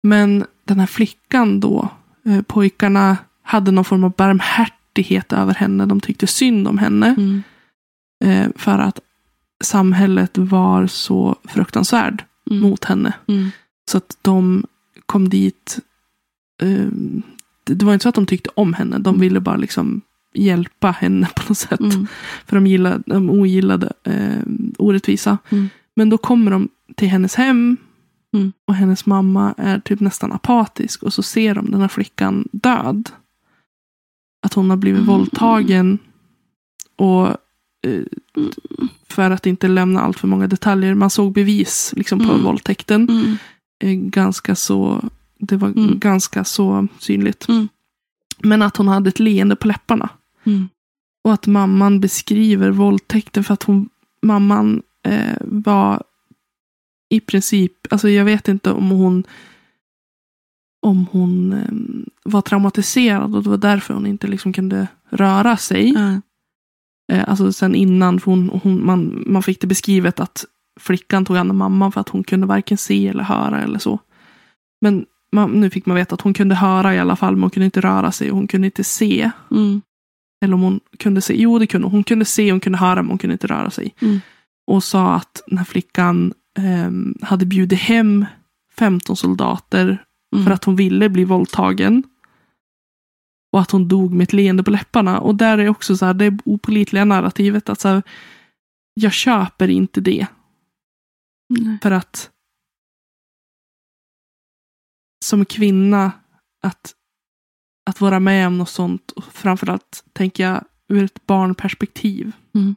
[0.04, 1.90] Men den här flickan då,
[2.26, 5.86] eh, pojkarna hade någon form av barmhärtighet över henne.
[5.86, 7.16] De tyckte synd om henne.
[7.18, 7.44] Mm.
[8.26, 9.00] Eh, för att
[9.64, 12.62] samhället var så fruktansvärd Mm.
[12.62, 13.14] mot henne.
[13.28, 13.50] Mm.
[13.92, 14.66] Så att de
[15.06, 15.80] kom dit.
[17.76, 18.98] Det var inte så att de tyckte om henne.
[18.98, 20.02] De ville bara liksom
[20.34, 21.80] hjälpa henne på något sätt.
[21.80, 22.08] Mm.
[22.46, 24.44] För de, gillade, de ogillade eh,
[24.78, 25.38] orättvisa.
[25.50, 25.70] Mm.
[25.96, 27.78] Men då kommer de till hennes hem.
[28.34, 28.52] Mm.
[28.68, 31.04] Och hennes mamma är typ nästan apatisk.
[31.04, 33.10] Och så ser de den här flickan död.
[34.46, 35.08] Att hon har blivit Mm.
[35.14, 35.98] våldtagen.
[36.96, 37.36] Och eh,
[38.38, 38.52] Mm.
[39.10, 40.94] för att inte lämna allt för många detaljer.
[40.94, 42.44] Man såg bevis liksom, på Mm.
[42.44, 43.38] våldtäkten.
[43.84, 45.10] Eh, ganska så,
[45.40, 46.00] det var Mm.
[46.00, 47.48] ganska så synligt.
[47.50, 47.68] Mm.
[48.44, 50.10] Men att hon hade ett leende på läpparna.
[50.44, 50.70] Mm.
[51.24, 53.90] Och att mamman beskriver våldtäkten för att hon,
[54.22, 56.04] mamman eh, var
[57.10, 59.24] i princip, alltså jag vet inte om hon
[60.82, 65.90] om hon eh, var traumatiserad och det var därför hon inte liksom kunde röra sig.
[65.94, 66.22] Ja.
[67.16, 70.46] Eh, alltså sen innan, för hon, hon, man, man fick det beskrivet att
[70.80, 74.00] flickan tog hand om mamman för att hon kunde varken se eller höra eller så.
[74.82, 77.50] Men man, nu fick man veta att hon kunde höra i alla fall, men hon
[77.50, 79.32] kunde inte röra sig och hon kunde inte se.
[79.52, 79.82] Mm.
[80.44, 81.92] Eller om hon kunde se, jo det kunde hon.
[81.92, 83.94] Hon kunde se, hon kunde höra, men hon kunde inte röra sig.
[84.02, 84.20] Mm.
[84.68, 88.26] Och sa att den här flickan ehm, hade bjudit hem
[88.78, 90.04] 15 soldater
[90.36, 90.46] Mm.
[90.46, 92.04] för att hon ville bli våldtagen.
[93.52, 95.20] Och att hon dog med ett leende på läpparna.
[95.20, 98.04] Och där är också så här, det opolitliga narrativet att så här,
[98.94, 100.28] jag köper inte det.
[101.50, 101.78] Nej.
[101.82, 102.30] För att
[105.26, 106.12] som kvinna
[106.64, 106.94] att,
[107.90, 109.12] att vara med om något sånt.
[109.12, 112.32] Och framförallt tänker jag ur ett barnperspektiv.
[112.56, 112.76] Mm.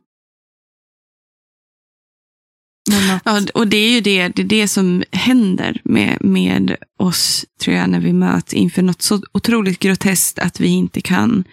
[3.14, 7.46] Att, Ja, och det är ju det, det, är det som händer med, med oss,
[7.60, 11.44] tror jag, när vi möts inför något så otroligt groteskt att vi inte kan,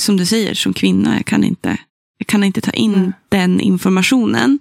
[0.00, 1.78] som du säger, som kvinna, jag kan inte,
[2.18, 3.12] jag kan inte ta in Nej.
[3.28, 4.58] den informationen.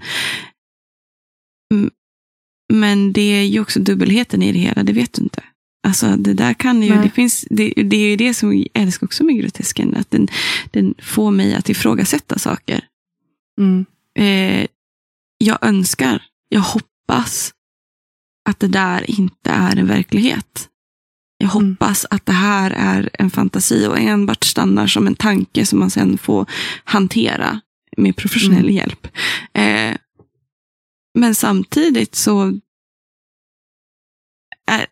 [2.71, 5.43] Mm, Men det är ju också dubbelheten i det hela, det vet du inte.
[5.87, 7.03] Alltså det där kan ju, Nej.
[7.03, 10.27] det finns, det, det är ju det som jag älskar också med grotesken, att den,
[10.71, 12.85] den får mig att ifrågasätta saker.
[13.59, 13.85] mm,
[14.19, 14.67] Eh,
[15.37, 17.53] jag önskar, jag hoppas
[18.49, 20.69] att det där inte är en verklighet.
[21.37, 21.71] Jag Mm.
[21.71, 25.89] hoppas att det här är en fantasi och enbart stannar som en tanke som man
[25.91, 26.45] sen får
[26.83, 27.61] hantera
[27.97, 28.75] med professionell Mm.
[28.75, 29.07] hjälp.
[29.53, 29.97] Eh,
[31.17, 32.59] men samtidigt så
[34.65, 34.87] är,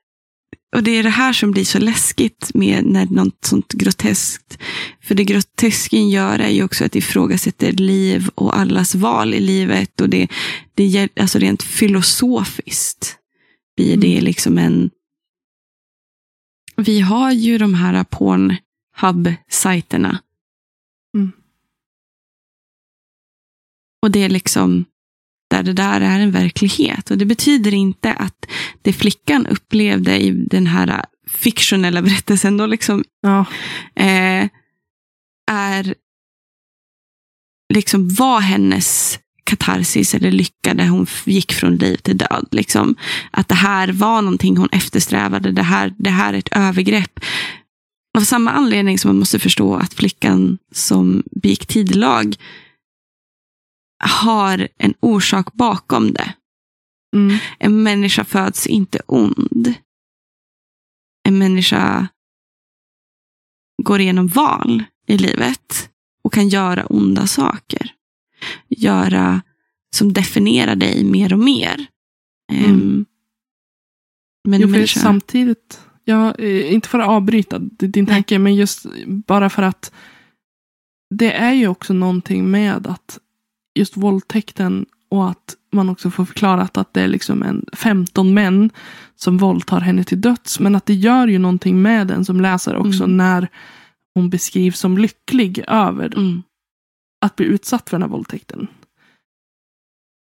[0.76, 4.58] och det är det här som blir så läskigt med när något sånt groteskt.
[5.02, 9.40] För det grotesken gör är ju också att det ifrågasätter liv och allas val i
[9.40, 10.02] livet.
[10.02, 10.28] Och det,
[10.74, 13.18] det alltså rent filosofiskt
[13.76, 14.24] blir det Mm.
[14.24, 14.90] liksom en...
[16.76, 20.18] Vi har ju de här Pornhub-sajterna.
[21.16, 21.32] Mm.
[24.02, 24.86] Och det är liksom
[25.48, 27.12] där det där är en verklighet.
[27.12, 28.46] Och det betyder inte att
[28.82, 33.46] det flickan upplevde i den här fiktionella berättelsen då liksom ja,
[33.96, 34.50] eh,
[35.52, 35.96] är
[37.74, 42.48] liksom var hennes katarsis eller lycka där hon gick från liv till död.
[42.52, 42.96] Liksom.
[43.32, 45.52] Att det här var någonting hon eftersträvade.
[45.52, 47.20] Det här, det här är ett övergrepp.
[48.18, 52.36] Av samma anledning som man måste förstå att flickan som begick tidlag
[54.08, 56.34] har en orsak bakom det.
[57.16, 59.74] mm, En människa föds inte ond.
[61.28, 62.08] En människa
[63.84, 65.90] går igenom val i livet
[66.24, 67.92] och kan göra onda saker.
[68.70, 69.42] Göra
[69.96, 71.86] som definierar dig mer och mer.
[72.52, 72.66] Mm.
[72.72, 73.06] Ehm,
[74.48, 79.50] men jo, människa, samtidigt, ja, eh, inte för att avbryta din tanke, men just bara
[79.50, 79.94] för att
[81.10, 83.20] det är ju också någonting med att
[83.76, 88.70] just våldtäkten och att man också får förklarat att det är liksom en 15 män
[89.16, 90.60] som våldtar henne till döds.
[90.60, 93.18] Men att det gör ju någonting med den som läser också Mm.
[93.18, 93.48] när
[94.16, 96.44] hon beskrivs som lycklig över mm,
[97.26, 98.68] att bli utsatt för den här våldtäkten.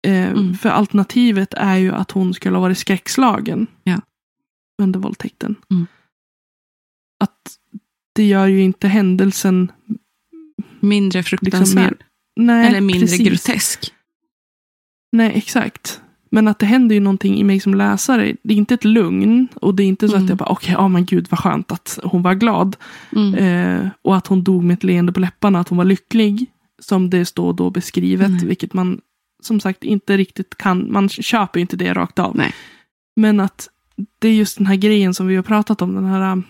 [0.06, 0.54] Eh, Mm.
[0.54, 4.00] För alternativet är ju att hon skulle ha varit skräckslagen Ja.
[4.82, 5.54] under våldtäkten.
[5.70, 5.86] Mm.
[7.20, 7.58] Att
[8.14, 9.72] det gör ju inte händelsen
[10.80, 11.84] Mindre liksom fruktansvärd.
[11.98, 12.06] mer...
[12.36, 13.28] Nej, eller mindre precis.
[13.28, 13.92] grotesk.
[15.12, 16.00] Nej, exakt.
[16.30, 18.36] Men att det händer ju någonting i mig som läsare.
[18.42, 20.24] Det är inte ett lugn och det är inte så Mm.
[20.24, 22.76] att jag bara, okej, ja men gud vad skönt att hon var glad.
[23.16, 23.34] Mm.
[23.34, 26.46] Eh, och att hon dog med ett leende på läpparna, att hon var lycklig.
[26.82, 28.46] Som det står då beskrivet, Mm.
[28.48, 29.00] vilket man
[29.42, 32.36] som sagt inte riktigt kan, man köper ju inte det rakt av.
[32.36, 32.54] Nej.
[33.16, 33.68] Men att
[34.18, 36.44] det är just den här grejen som vi har pratat om, den här um,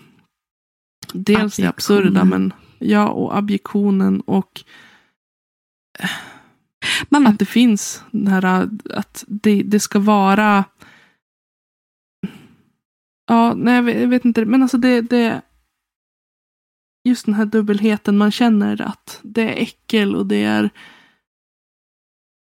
[1.13, 4.63] dels det absurda, men ja, och abjektionen och
[7.09, 10.65] Man, att det finns den här, att det, det ska vara
[13.27, 15.41] Ja, nej jag vet, jag vet inte, men alltså det, det
[17.09, 20.69] just den här dubbelheten, man känner att det är äckel och det är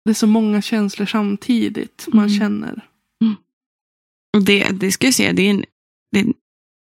[0.05, 2.39] det är så många känslor samtidigt man Mm.
[2.39, 2.87] känner.
[4.37, 5.65] och det, det ska jag säga, det är en,
[6.11, 6.33] det är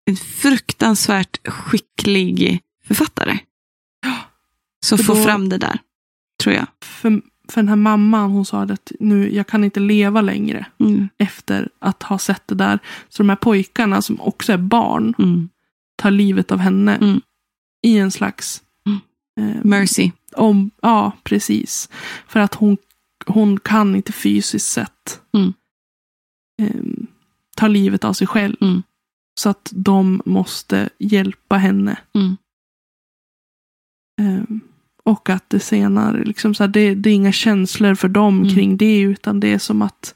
[0.06, 3.40] en, fruktansvärt skicklig författare.
[4.86, 5.80] Som För får fram det där,
[6.44, 6.68] tror jag.
[6.82, 11.10] För, för den här mamman, hon sa att nu, jag kan inte leva längre Mm.
[11.18, 12.80] efter att ha sett det där.
[13.10, 15.50] Så de här pojkarna som också är barn Mm.
[15.96, 17.22] tar livet av henne Mm.
[17.86, 19.00] i en slags Mm.
[19.56, 20.12] eh, Mercy.
[20.36, 21.90] om, ja, precis.
[22.28, 22.78] För att hon,
[23.26, 25.22] hon kan inte fysiskt sett
[26.62, 26.82] eh,
[27.56, 28.56] ta livet av sig själv.
[28.62, 28.84] Mm.
[29.40, 31.98] Så att de måste hjälpa henne.
[34.22, 34.44] Eh,
[35.06, 38.54] och att det senare, liksom så här, det, det är inga känslor för dem Mm.
[38.56, 39.00] kring det.
[39.00, 40.16] Utan det är som att,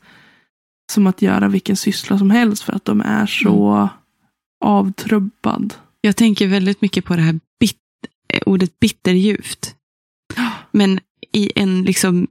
[0.91, 2.63] som att göra vilken syssla som helst.
[2.63, 3.87] För att de är så Mm.
[4.65, 5.73] avtrubbad.
[6.01, 7.77] Jag tänker väldigt mycket på det här bit,
[8.33, 9.75] eh, ordet bitterljuvt.
[10.71, 10.99] Men
[11.33, 12.27] i en liksom,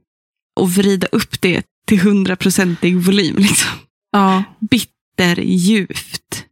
[0.59, 3.35] och vrida upp det till hundraprocentig volym.
[3.35, 3.71] Liksom.
[4.11, 4.43] Ja.
[4.59, 6.45] Bitterljuvt.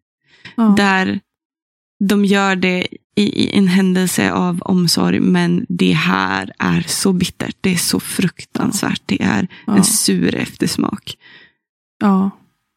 [0.55, 0.63] ja.
[0.77, 1.19] Där
[2.03, 7.55] de gör det i, i en händelse av omsorg, men det här är så bittert.
[7.61, 9.01] Det är så fruktansvärt.
[9.05, 9.77] Det är ja.
[9.77, 11.17] en sur eftersmak.
[11.99, 12.29] Ja.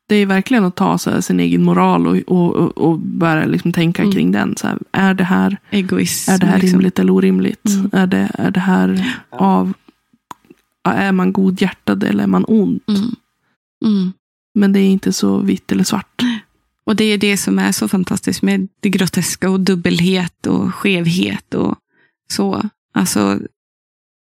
[0.08, 3.46] Det är verkligen att ta så här, sin egen moral och, och, och, och börja
[3.46, 4.12] liksom tänka Mm.
[4.12, 4.56] kring den.
[4.56, 6.30] Så här, är, det här, Egoism.
[6.30, 6.78] är det här liksom.
[6.78, 7.68] rimligt eller orimligt?
[7.68, 7.90] Mm.
[7.92, 9.72] Är, det, är det här av...
[10.84, 12.80] Är man godhjärtad eller är man ond?
[12.88, 13.10] Mm.
[13.84, 14.12] Mm.
[14.54, 16.22] Men det är inte så vitt eller svart.
[16.88, 21.54] Och det är det som är så fantastiskt med det groteska och dubbelhet och skevhet
[21.54, 21.78] och
[22.30, 22.68] så.
[22.94, 23.40] Alltså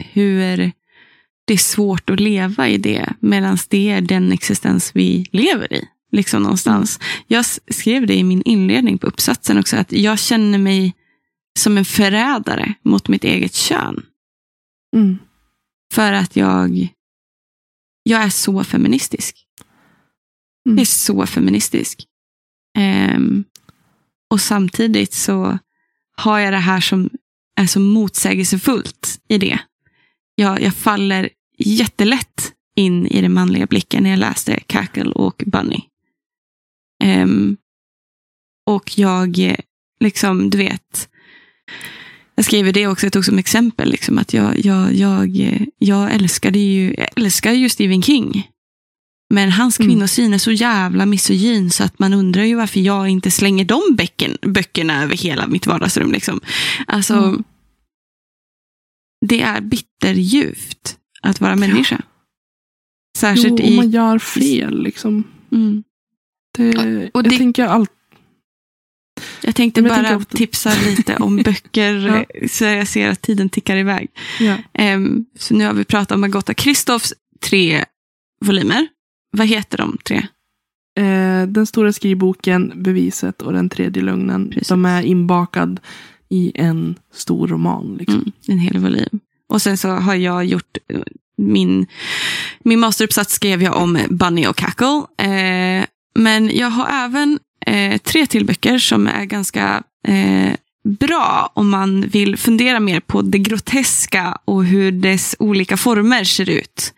[0.04, 0.72] hur
[1.46, 5.88] det är svårt att leva i det medan det är den existens vi lever i.
[6.12, 7.00] Liksom någonstans.
[7.28, 10.94] Jag skrev det i min inledning på uppsatsen också att jag känner mig
[11.60, 14.06] som en förrädare mot mitt eget kön.
[14.96, 15.18] Mm.
[15.94, 16.88] För att jag,
[18.04, 19.46] jag är så feministisk.
[20.66, 20.78] Mm.
[20.78, 22.07] Jag är så feministisk.
[22.78, 23.44] Ehm,
[24.30, 25.60] och samtidigt så
[26.18, 27.10] har jag det här som
[27.56, 29.60] är så motsägelsefullt i det.
[30.36, 35.82] Jag, jag faller jättelätt in i den manliga blicken när jag läste Cackle och Bunny.
[37.04, 37.58] Um,
[38.66, 39.56] och jag,
[40.00, 41.10] liksom, du vet,
[42.36, 45.30] jag skriver det också, jag tog som exempel, liksom, att jag, jag, jag,
[45.78, 48.48] jag älskade ju, jag älskar ju Stephen King.
[49.30, 49.90] Men hans Mm.
[49.90, 53.82] kvinnosyn är så jävla misogyn så att man undrar ju varför jag inte slänger de
[53.96, 56.12] bäcken, böckerna över hela mitt vardagsrum.
[56.12, 56.40] Liksom.
[56.88, 57.44] Alltså, Mm.
[59.26, 62.02] det är bitterljuvt att vara människa.
[63.18, 63.76] Särskilt Jo, i...
[63.76, 65.24] man gör fel liksom.
[65.52, 65.84] Mm.
[66.58, 66.78] Det,
[67.14, 67.92] och jag det- tänker allt.
[69.42, 72.48] Jag tänkte jag bara ofta- tipsa lite om böcker, Ja.
[72.50, 74.08] så jag ser att tiden tickar iväg.
[74.40, 74.58] Ja.
[74.74, 77.86] Ehm, så nu har vi pratat om Agota Kristoffs tre
[78.46, 78.88] volymer.
[79.32, 80.28] Vad heter de tre?
[81.00, 84.50] Eh, den stora skrivboken, Beviset och Den tredje lögnen.
[84.50, 84.68] Precis.
[84.68, 85.80] De är inbakad
[86.30, 87.96] i en stor roman.
[88.00, 88.22] Liksom.
[88.22, 89.20] Mm, en hel volym.
[89.50, 91.02] Och sen så har jag gjort eh,
[91.38, 91.88] min,
[92.60, 95.04] min masteruppsats skrev jag om Bunny och Cackle.
[95.18, 100.54] Eh, men jag har även eh, tre till böcker som är ganska eh,
[100.88, 106.50] bra om man vill fundera mer på det groteska och hur dess olika former ser
[106.50, 106.94] ut.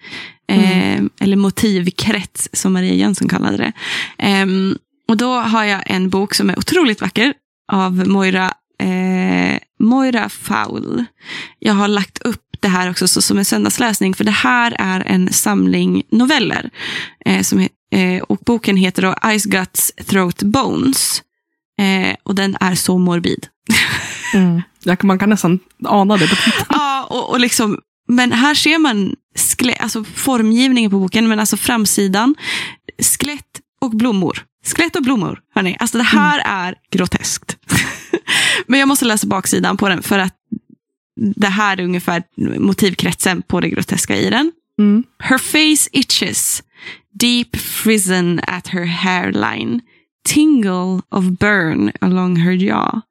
[0.51, 3.71] Eh, Eller motivkrets som Maria Jönsson kallade det.
[4.17, 4.77] Ehm,
[5.07, 7.33] och då har jag en bok som är otroligt vacker
[7.71, 11.05] av Moira, eh, Moira Fowl.
[11.59, 14.99] Jag har lagt upp det här också så, som en söndagsläsning, för det här är
[14.99, 16.69] en samling noveller.
[17.25, 21.21] Eh, som, eh, och boken heter då Ice Guts Throat Bones.
[21.79, 23.47] Eh, och den är så morbid.
[24.33, 24.61] Mm.
[24.83, 26.29] Jag Man kan nästan ana det.
[26.69, 31.57] Ja, och, och liksom, men här ser man skelett, alltså formgivningen på boken, men alltså
[31.57, 32.35] framsidan.
[33.19, 34.45] Skelett och blommor.
[34.65, 35.77] Skelett och blommor, hörni.
[35.79, 37.57] Alltså det här är groteskt.
[38.67, 40.35] Men jag måste läsa baksidan på den för att
[41.35, 42.23] det här är ungefär
[42.59, 44.51] motivkretsen på det groteska i den.
[44.79, 45.03] Mm.
[45.19, 46.63] Her face itches,
[47.19, 49.81] deep frizzen at her hairline,
[50.25, 53.01] tingle of burn along her jaw.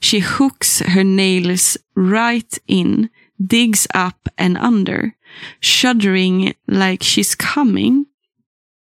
[0.00, 3.10] She hooks her nails right in,
[3.44, 5.14] digs up and under,
[5.60, 8.06] shuddering like she's coming.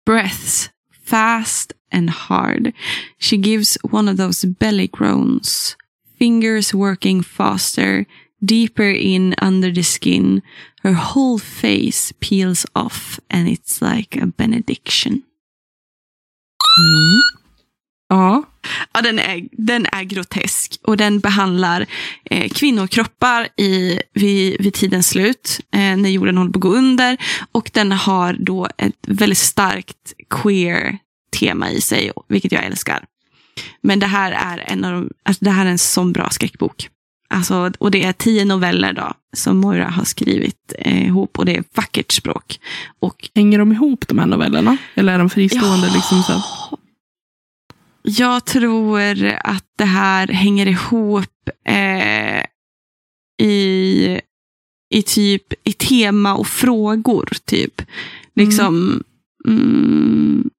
[0.05, 0.69] Breaths
[1.09, 2.73] fast and hard.
[3.17, 5.75] She gives one of those belly groans,
[6.17, 8.05] fingers working faster,
[8.43, 10.43] deeper in under the skin.
[10.84, 15.23] Her whole face peels off and it's like a benediction.
[16.61, 17.38] Hmm?
[18.10, 18.43] Ja.
[18.93, 21.86] Ja, den är, den är grotesk och den behandlar
[22.24, 27.18] eh, kvinnokroppar i, vid, vid tidens slut, eh, när jorden håller på att gå under.
[27.51, 30.97] Och den har då ett väldigt starkt queer
[31.39, 33.05] tema i sig, vilket jag älskar.
[33.82, 36.89] Men det här är en, av de, alltså det här är en sån bra skräckbok.
[37.30, 41.55] Alltså, och det är tio noveller då, som Moira har skrivit eh, ihop och det
[41.55, 42.60] är vackert språk.
[42.99, 44.78] Och Hänger de ihop de här novellerna?
[44.95, 45.88] Eller är de fristående?
[45.88, 45.93] Ja.
[45.93, 46.59] Liksom så?
[48.02, 49.00] Jag tror
[49.43, 52.43] att det här hänger ihop eh,
[53.41, 54.22] i,
[54.89, 57.30] i typ i tema och frågor.
[57.45, 57.82] typ.
[58.36, 59.04] Liksom,
[59.47, 60.50] mm,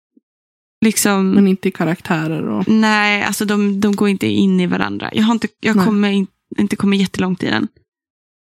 [0.84, 2.48] liksom Men inte i karaktärer?
[2.48, 2.68] Och...
[2.68, 5.10] nej, alltså de, de går inte in i varandra.
[5.12, 5.86] Jag har inte, jag Nej.
[5.86, 6.26] kommer in,
[6.58, 7.68] inte kommit jättelångt i den.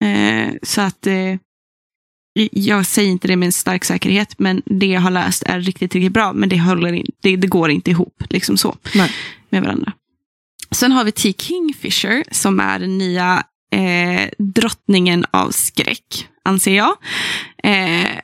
[0.04, 1.36] Eh, så att eh,
[2.52, 5.94] jag säger inte det med en stark säkerhet, men det jag har läst är riktigt,
[5.94, 6.32] riktigt bra.
[6.32, 9.12] Men det, håller in, det, det går inte ihop liksom så Nej.
[9.50, 9.92] med varandra.
[10.70, 11.32] Sen har vi T.
[11.38, 13.42] Kingfisher som är den nya
[13.74, 16.96] eh, drottningen av skräck, anser jag.
[17.62, 18.18] Eh,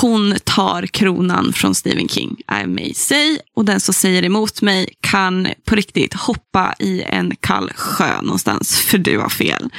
[0.00, 3.38] hon tar kronan från Stephen King, I may say.
[3.54, 8.80] Och den som säger emot mig kan på riktigt hoppa i en kall sjö någonstans,
[8.80, 9.70] för du har fel.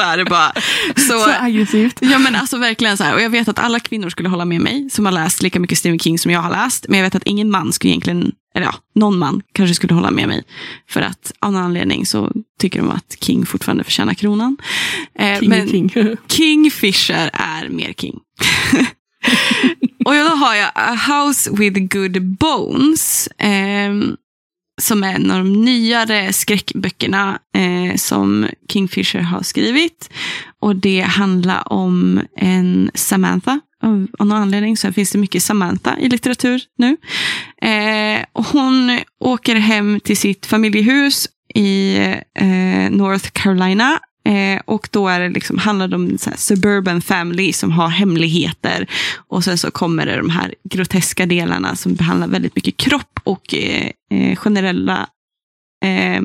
[0.00, 0.52] Så är det bara.
[0.96, 1.98] Så, Så aggressivt.
[2.00, 3.14] Ja men alltså verkligen så här.
[3.14, 5.78] Och jag vet att alla kvinnor skulle hålla med mig som har läst lika mycket
[5.78, 6.86] Stephen King som jag har läst.
[6.88, 10.10] Men jag vet att ingen man skulle egentligen, eller ja, någon man kanske skulle hålla
[10.10, 10.42] med mig.
[10.88, 14.56] För att av någon anledning så tycker de att King fortfarande förtjänar kronan.
[15.18, 15.92] Eh, King men är king.
[16.28, 18.18] Kingfisher är mer king.
[20.04, 23.28] och då har jag A House with Good Bones.
[23.38, 24.16] ehm,
[24.80, 30.10] som är en av de nyare skräckböckerna eh, som Kingfisher har skrivit.
[30.60, 33.60] Och det handlar om en Samantha.
[33.82, 36.96] Av, av någon anledning så finns det mycket Samantha i litteratur nu.
[37.62, 41.96] Eh, och hon åker hem till sitt familjehus i
[42.34, 44.00] eh, North Carolina.
[44.24, 47.88] Eh, och då är det liksom, handlar det om en så suburban family som har
[47.88, 48.86] hemligheter.
[49.28, 53.54] Och sen så kommer det de här groteska delarna som behandlar väldigt mycket kropp och
[53.54, 55.08] eh, eh, generella
[55.84, 56.22] eh,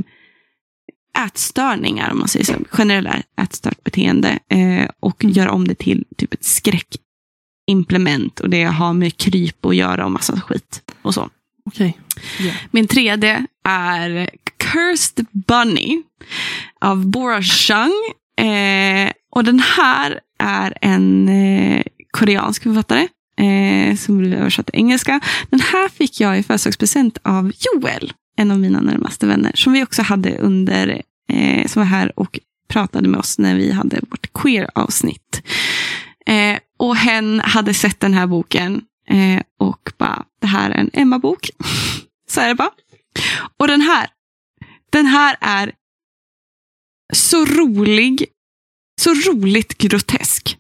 [1.26, 2.54] ätstörningar, om man säger så.
[2.70, 4.40] Generella ätstört beteende.
[4.50, 5.34] Eh, och Mm.
[5.34, 8.40] gör om det till typ ett skräckimplement.
[8.40, 10.82] Och det har med kryp att göra och massa skit.
[11.02, 11.30] Och så.
[11.66, 11.98] Okej.
[12.72, 14.30] Min tredje är
[14.66, 16.04] Cursed Bunny
[16.82, 17.94] av Bora Chang.
[18.38, 23.08] Eh, och den här är en eh, koreansk författare
[23.38, 25.20] eh, som blev översatt till engelska.
[25.50, 29.84] Den här fick jag i födelsedagspresent av Joel, en av mina närmaste vänner, som vi
[29.84, 34.34] också hade under, eh, som var här och pratade med oss när vi hade vårt
[34.34, 35.42] queer-avsnitt.
[36.26, 40.90] Eh, och hen hade sett den här boken eh, och bara, det här är en
[40.94, 41.50] Emma-bok.
[42.30, 42.72] Så är det bara.
[43.58, 44.08] Och den här,
[44.92, 45.72] den här är
[47.14, 48.26] så rolig,
[49.02, 50.58] så roligt grotesk.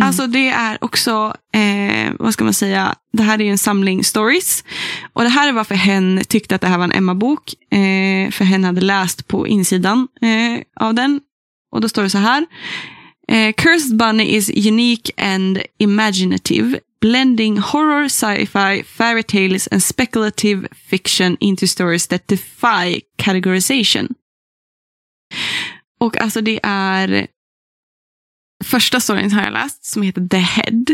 [0.00, 0.08] Mm.
[0.08, 4.04] Alltså det är också, eh, vad ska man säga, det här är ju en samling
[4.04, 4.64] stories.
[5.12, 7.54] Och det här är varför hen tyckte att det här var en Emma-bok.
[7.72, 11.20] Eh, för hen hade läst på insidan eh, av den.
[11.72, 12.46] Och då står det så här.
[13.28, 21.36] Eh, Cursed Bunny is unique and imaginative, blending horror, sci-fi, fairy tales and speculative fiction
[21.40, 24.14] into stories that defy categorization.
[26.00, 27.26] Och alltså det är
[28.64, 30.84] första storyn har jag läst som heter The Head.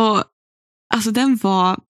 [0.00, 0.24] Och
[0.94, 1.80] alltså den var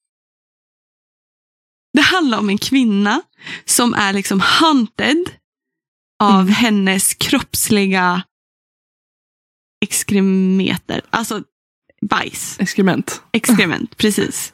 [1.93, 3.23] det handlar om en kvinna
[3.65, 5.31] som är liksom hunted
[6.23, 6.49] av Mm.
[6.49, 8.23] hennes kroppsliga
[9.85, 11.01] exkremeter.
[11.11, 11.45] Alltså
[12.03, 12.57] bajs.
[12.61, 13.21] Exkrement.
[13.33, 14.53] Exkrement, precis.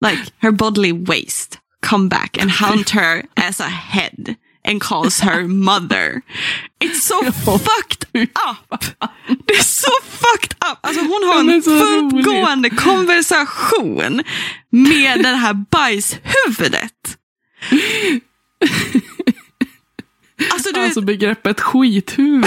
[0.00, 5.48] Like her bodily waste come back and hunt her as a head and calls her
[5.48, 6.22] mother.
[6.80, 8.84] It's so fucked up.
[9.46, 10.78] Det är så fucked up.
[10.80, 14.22] Alltså hon har en fullgående konversation
[14.70, 17.18] med det här bajshuvudet.
[20.52, 22.44] Alltså, du Alltså vet, begreppet skithuvud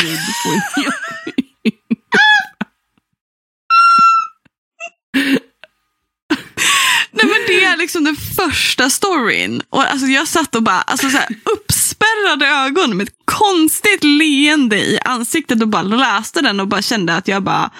[7.11, 9.61] nej men det är liksom den första storyn.
[9.69, 14.77] Och alltså jag satt och bara alltså så här, uppspärrade ögon med ett konstigt leende
[14.77, 17.71] i ansiktet och bara läste den och bara kände att jag bara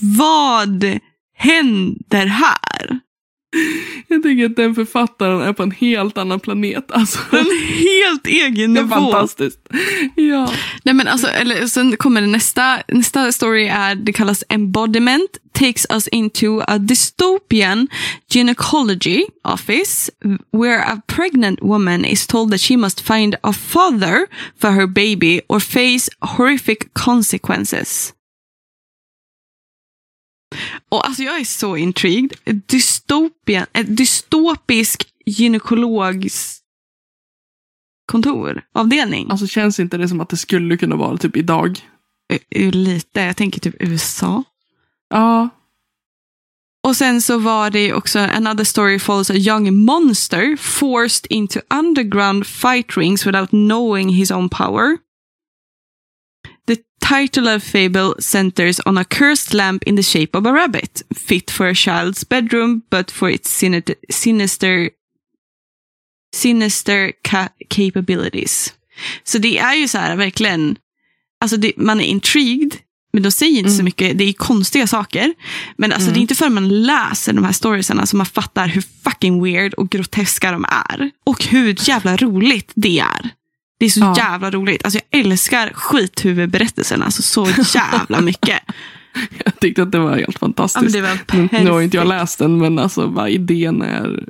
[0.00, 0.84] vad
[1.36, 3.00] händer här?
[4.08, 6.92] Jag tycker att den författaren är på en helt annan planet.
[6.92, 7.46] Alltså, En
[7.78, 8.94] helt egen det är nivå.
[8.94, 9.58] fantastiskt.
[10.16, 10.52] Ja.
[10.84, 15.86] Nej, men alltså, eller, sen kommer det nästa, nästa story är, det kallas embodiment, takes
[15.90, 17.88] us into a dystopian
[18.30, 20.10] gynecology office
[20.52, 24.26] where a pregnant woman is told that she must find a father
[24.60, 28.12] for her baby or face horrific consequences.
[30.88, 32.32] Och alltså jag är så intrigued.
[32.44, 36.58] Ett Dystopian, ett dystopisk gynekologs
[38.06, 39.30] kontor, avdelning.
[39.30, 41.80] Alltså känns inte det som att det skulle kunna vara typ idag?
[42.72, 43.20] Lite.
[43.20, 44.44] Jag tänker typ USA.
[45.10, 45.48] Ja.
[46.84, 52.46] Och sen så var det också another story follows a young monster forced into underground
[52.46, 54.98] fight rings without knowing his own power.
[57.08, 61.50] Title of fable centers on a cursed lamp in the shape of a rabbit, fit
[61.50, 64.90] for a child's bedroom, but for its sinister, sinister,
[66.34, 68.74] sinister ca capabilities.
[69.24, 70.76] Så det är ju så här verkligen,
[71.40, 72.76] alltså det, man är intrigued,
[73.12, 73.84] men de säger inte så Mm.
[73.84, 75.34] mycket, det är konstiga saker.
[75.76, 76.14] Men alltså Mm.
[76.14, 79.74] det är inte förrän man läser de här storiesarna som man fattar hur fucking weird
[79.74, 81.10] och groteska de är.
[81.26, 83.30] Och hur jävla roligt det är.
[83.82, 84.14] Det är så Ja.
[84.16, 84.84] jävla roligt.
[84.84, 88.58] Alltså jag älskar skithuvudberättelserna alltså så jävla mycket.
[89.44, 90.92] Jag tyckte att det var helt ja, fantastiskt.
[90.92, 94.24] det var Nu, har inte jag läst den, men alltså bara idén är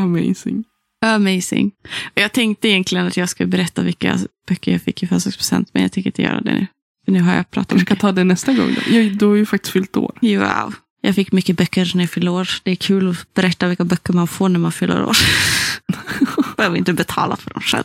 [0.00, 0.64] amazing.
[1.06, 1.70] Amazing.
[2.14, 4.18] Jag tänkte egentligen att jag skulle berätta vilka
[4.48, 6.66] böcker jag fick i födelsedagspresent, men jag tänker inte göra det nu.
[7.04, 8.00] För nu har jag pratat Kanske ska mycket.
[8.00, 8.96] ta det nästa gång då.
[8.96, 10.12] Jag, du har ju faktiskt fyllt år.
[10.20, 10.74] Wow.
[11.00, 12.48] Jag fick mycket böcker när jag fyllde år.
[12.62, 15.16] Det är kul att berätta vilka böcker man får när man fyller år.
[16.56, 17.84] Behöver inte betala för dem själv.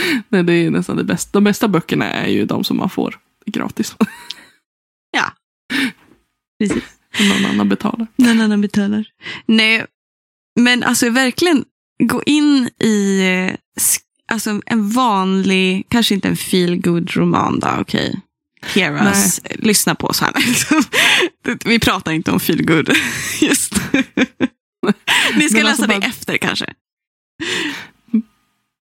[0.28, 1.30] Nej, det är nästan det bästa.
[1.32, 3.96] De bästa böckerna är ju de som man får gratis.
[5.16, 5.32] Ja.
[6.60, 6.84] Precis.
[7.28, 8.06] Någon annan betalar.
[8.16, 9.04] Någon annan betalar.
[9.46, 9.86] Nej,
[10.60, 11.64] men alltså verkligen
[12.02, 13.20] gå in i
[13.50, 13.56] eh,
[14.32, 18.20] alltså, en vanlig, kanske inte en feel good roman då, okej.
[18.66, 20.32] Hear us, lyssna på oss här.
[21.68, 22.90] Vi pratar inte om feel good
[23.40, 23.74] just
[25.36, 26.74] Ni ska läsa alltså det bara- efter kanske.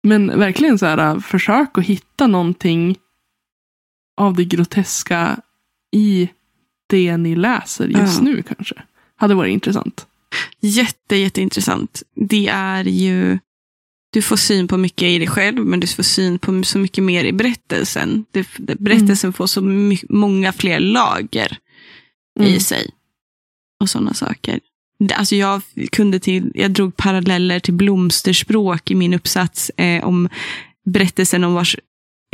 [0.04, 2.96] Men verkligen så här, försök att hitta någonting
[4.16, 5.40] av det groteska
[5.92, 6.28] i
[6.86, 8.24] det ni läser just Ja.
[8.24, 8.74] nu kanske.
[9.16, 10.06] Hade varit intressant.
[10.60, 12.02] Jätte, jätteintressant.
[12.14, 13.38] Det är ju,
[14.12, 17.04] du får syn på mycket i dig själv, men du får syn på så mycket
[17.04, 18.24] mer i berättelsen.
[18.30, 21.58] Det, berättelsen får så my, många fler lager
[22.40, 22.60] i Mm.
[22.60, 22.90] sig.
[23.80, 24.60] Och sådana saker.
[25.14, 30.28] Alltså jag, kunde till, jag drog paralleller till blomsterspråk i min uppsats eh, om
[30.84, 31.76] berättelsen om vars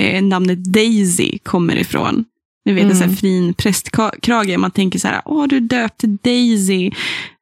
[0.03, 2.25] eh, namnet Daisy kommer ifrån.
[2.65, 3.17] Ni vet en sån här Mm.
[3.17, 4.59] fin prästkrage.
[4.59, 6.91] Man tänker så här, åh du är döpt till Daisy.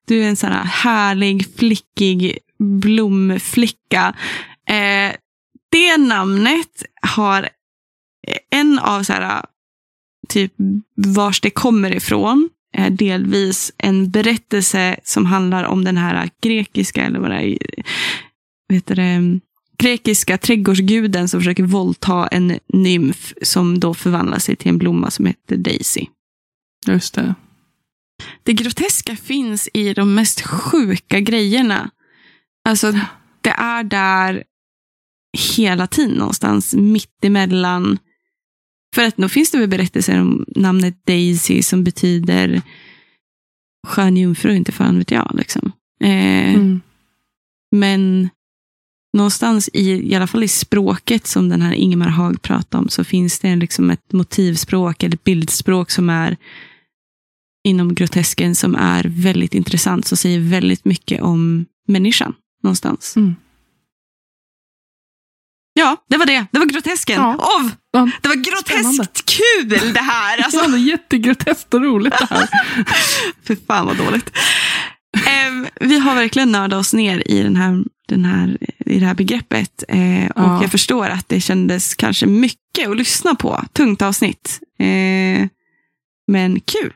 [0.07, 4.15] Du är en sån här härlig, flickig blomflicka.
[4.69, 5.13] Eh,
[5.71, 7.49] det namnet har
[8.51, 9.45] en av så här,
[10.29, 10.53] typ
[10.97, 12.49] vars det kommer ifrån
[12.91, 17.59] delvis en berättelse som handlar om den här grekiska, eller vad det är,
[18.73, 19.41] heter det,
[19.79, 25.27] grekiska trädgårdsguden som försöker våldta en nymf som då förvandlar sig till en blomma som
[25.27, 26.07] heter Daisy.
[26.87, 27.35] Just det.
[28.43, 31.91] Det groteska finns i de mest sjuka grejerna.
[32.69, 32.93] Alltså,
[33.41, 34.45] det är där
[35.57, 37.99] hela tiden någonstans mittemellan.
[38.95, 42.63] För att då finns det väl berättelser om namnet Daisy som betyder
[43.87, 45.33] skön jungfru, inte fan vet jag.
[45.35, 45.73] Liksom.
[46.05, 46.81] Eh, Mm.
[47.77, 48.29] Men
[49.17, 53.05] någonstans i, i alla fall i språket som den här Ingemar Haag pratar om, så
[53.05, 56.37] finns det liksom ett motivspråk eller bildspråk som är
[57.65, 63.17] inom grotesken som är väldigt intressant, som säger väldigt mycket om människan någonstans.
[63.17, 63.35] Mm.
[65.79, 66.47] Ja, det var det.
[66.53, 67.21] Det var grotesken.
[67.21, 67.35] Ja.
[67.35, 67.71] Ov!
[67.93, 68.11] Ja.
[68.23, 69.07] Det var groteskt Spännande.
[69.25, 70.39] kul det här.
[70.45, 70.59] Alltså.
[70.61, 72.49] Ja, det jättegroteskt och roligt det här.
[73.49, 74.31] Fy fan vad dåligt.
[75.27, 79.15] Em, vi har verkligen nördat oss ner i, den här, den här, i det här
[79.15, 79.85] begreppet.
[79.89, 79.99] Eh,
[80.31, 80.59] och Ja.
[80.63, 83.65] jag förstår att det kändes kanske mycket att lyssna på.
[83.73, 84.61] Tungt avsnitt.
[84.79, 85.49] Eh,
[86.33, 86.93] men kul,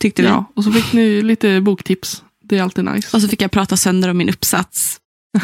[0.00, 0.28] tyckte vi.
[0.28, 2.22] Ja, och så fick ni lite boktips.
[2.44, 3.16] Det är alltid nice.
[3.16, 5.00] Och så fick jag prata sönder om min uppsats.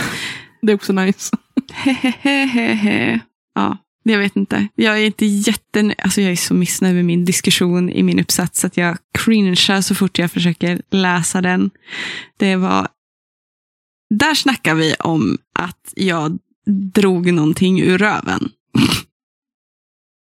[0.63, 1.37] Det är också nice.
[1.73, 3.21] Hehehehe.
[3.55, 4.69] Ja, jag vet inte.
[4.75, 5.95] Jag är inte jätte...
[5.99, 9.95] Alltså jag är så missnöjd med min diskussion i min uppsats att jag cringear så
[9.95, 11.71] fort jag försöker läsa den.
[12.37, 12.89] Det var...
[14.15, 16.39] Där snackar vi om att jag
[16.95, 18.51] drog någonting ur röven.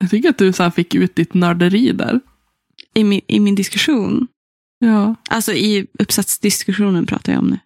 [0.01, 2.21] Jag tycker att du så fick ut ditt nörderi där.
[2.95, 4.27] I min, I min diskussion.
[4.79, 5.15] Ja.
[5.31, 7.59] Alltså i uppsatsdiskussionen pratar jag om nu.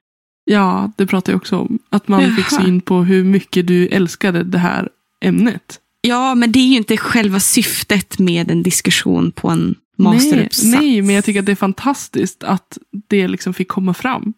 [0.53, 1.79] Ja, det pratar jag också om.
[1.91, 2.37] Att man Jaha.
[2.37, 4.89] fick syn på hur mycket du älskade det här
[5.25, 5.79] ämnet.
[6.01, 10.65] Ja, men det är ju inte själva syftet med en diskussion på en masteruppsats.
[10.65, 12.79] Nej, nej, men jag tycker att det är fantastiskt att
[13.09, 14.33] det liksom fick komma fram.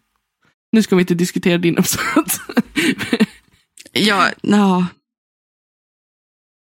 [0.71, 2.39] Nu ska vi inte diskutera din uppsats.
[3.97, 4.87] Ja, ja,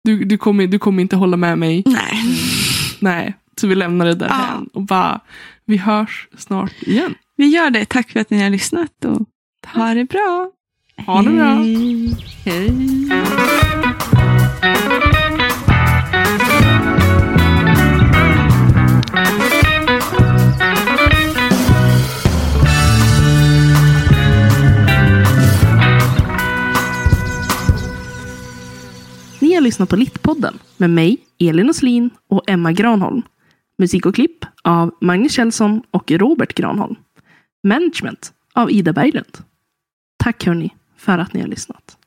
[0.04, 1.84] Du, du, kommer, du kommer inte hålla med mig.
[1.86, 2.24] nej.
[3.00, 4.68] Nej, så vi lämnar det därhän.
[4.74, 5.20] Och bara,
[5.66, 7.16] vi hörs snart igen.
[7.38, 7.86] Vi gör det.
[7.86, 9.28] Tack för att ni har lyssnat och
[9.66, 10.52] ha det bra.
[11.06, 11.46] Ha det bra.
[11.46, 12.16] Hej.
[12.46, 12.72] Hej.
[29.42, 33.22] Ni har lyssnat på Littpodden med mig, Elin Oslin och Emma Granholm.
[33.78, 36.96] Musik och klipp av Magnus Kjellson och Robert Granholm.
[37.64, 39.38] Management av Ida Berglund.
[40.24, 41.98] Tack hörni för att ni har lyssnat.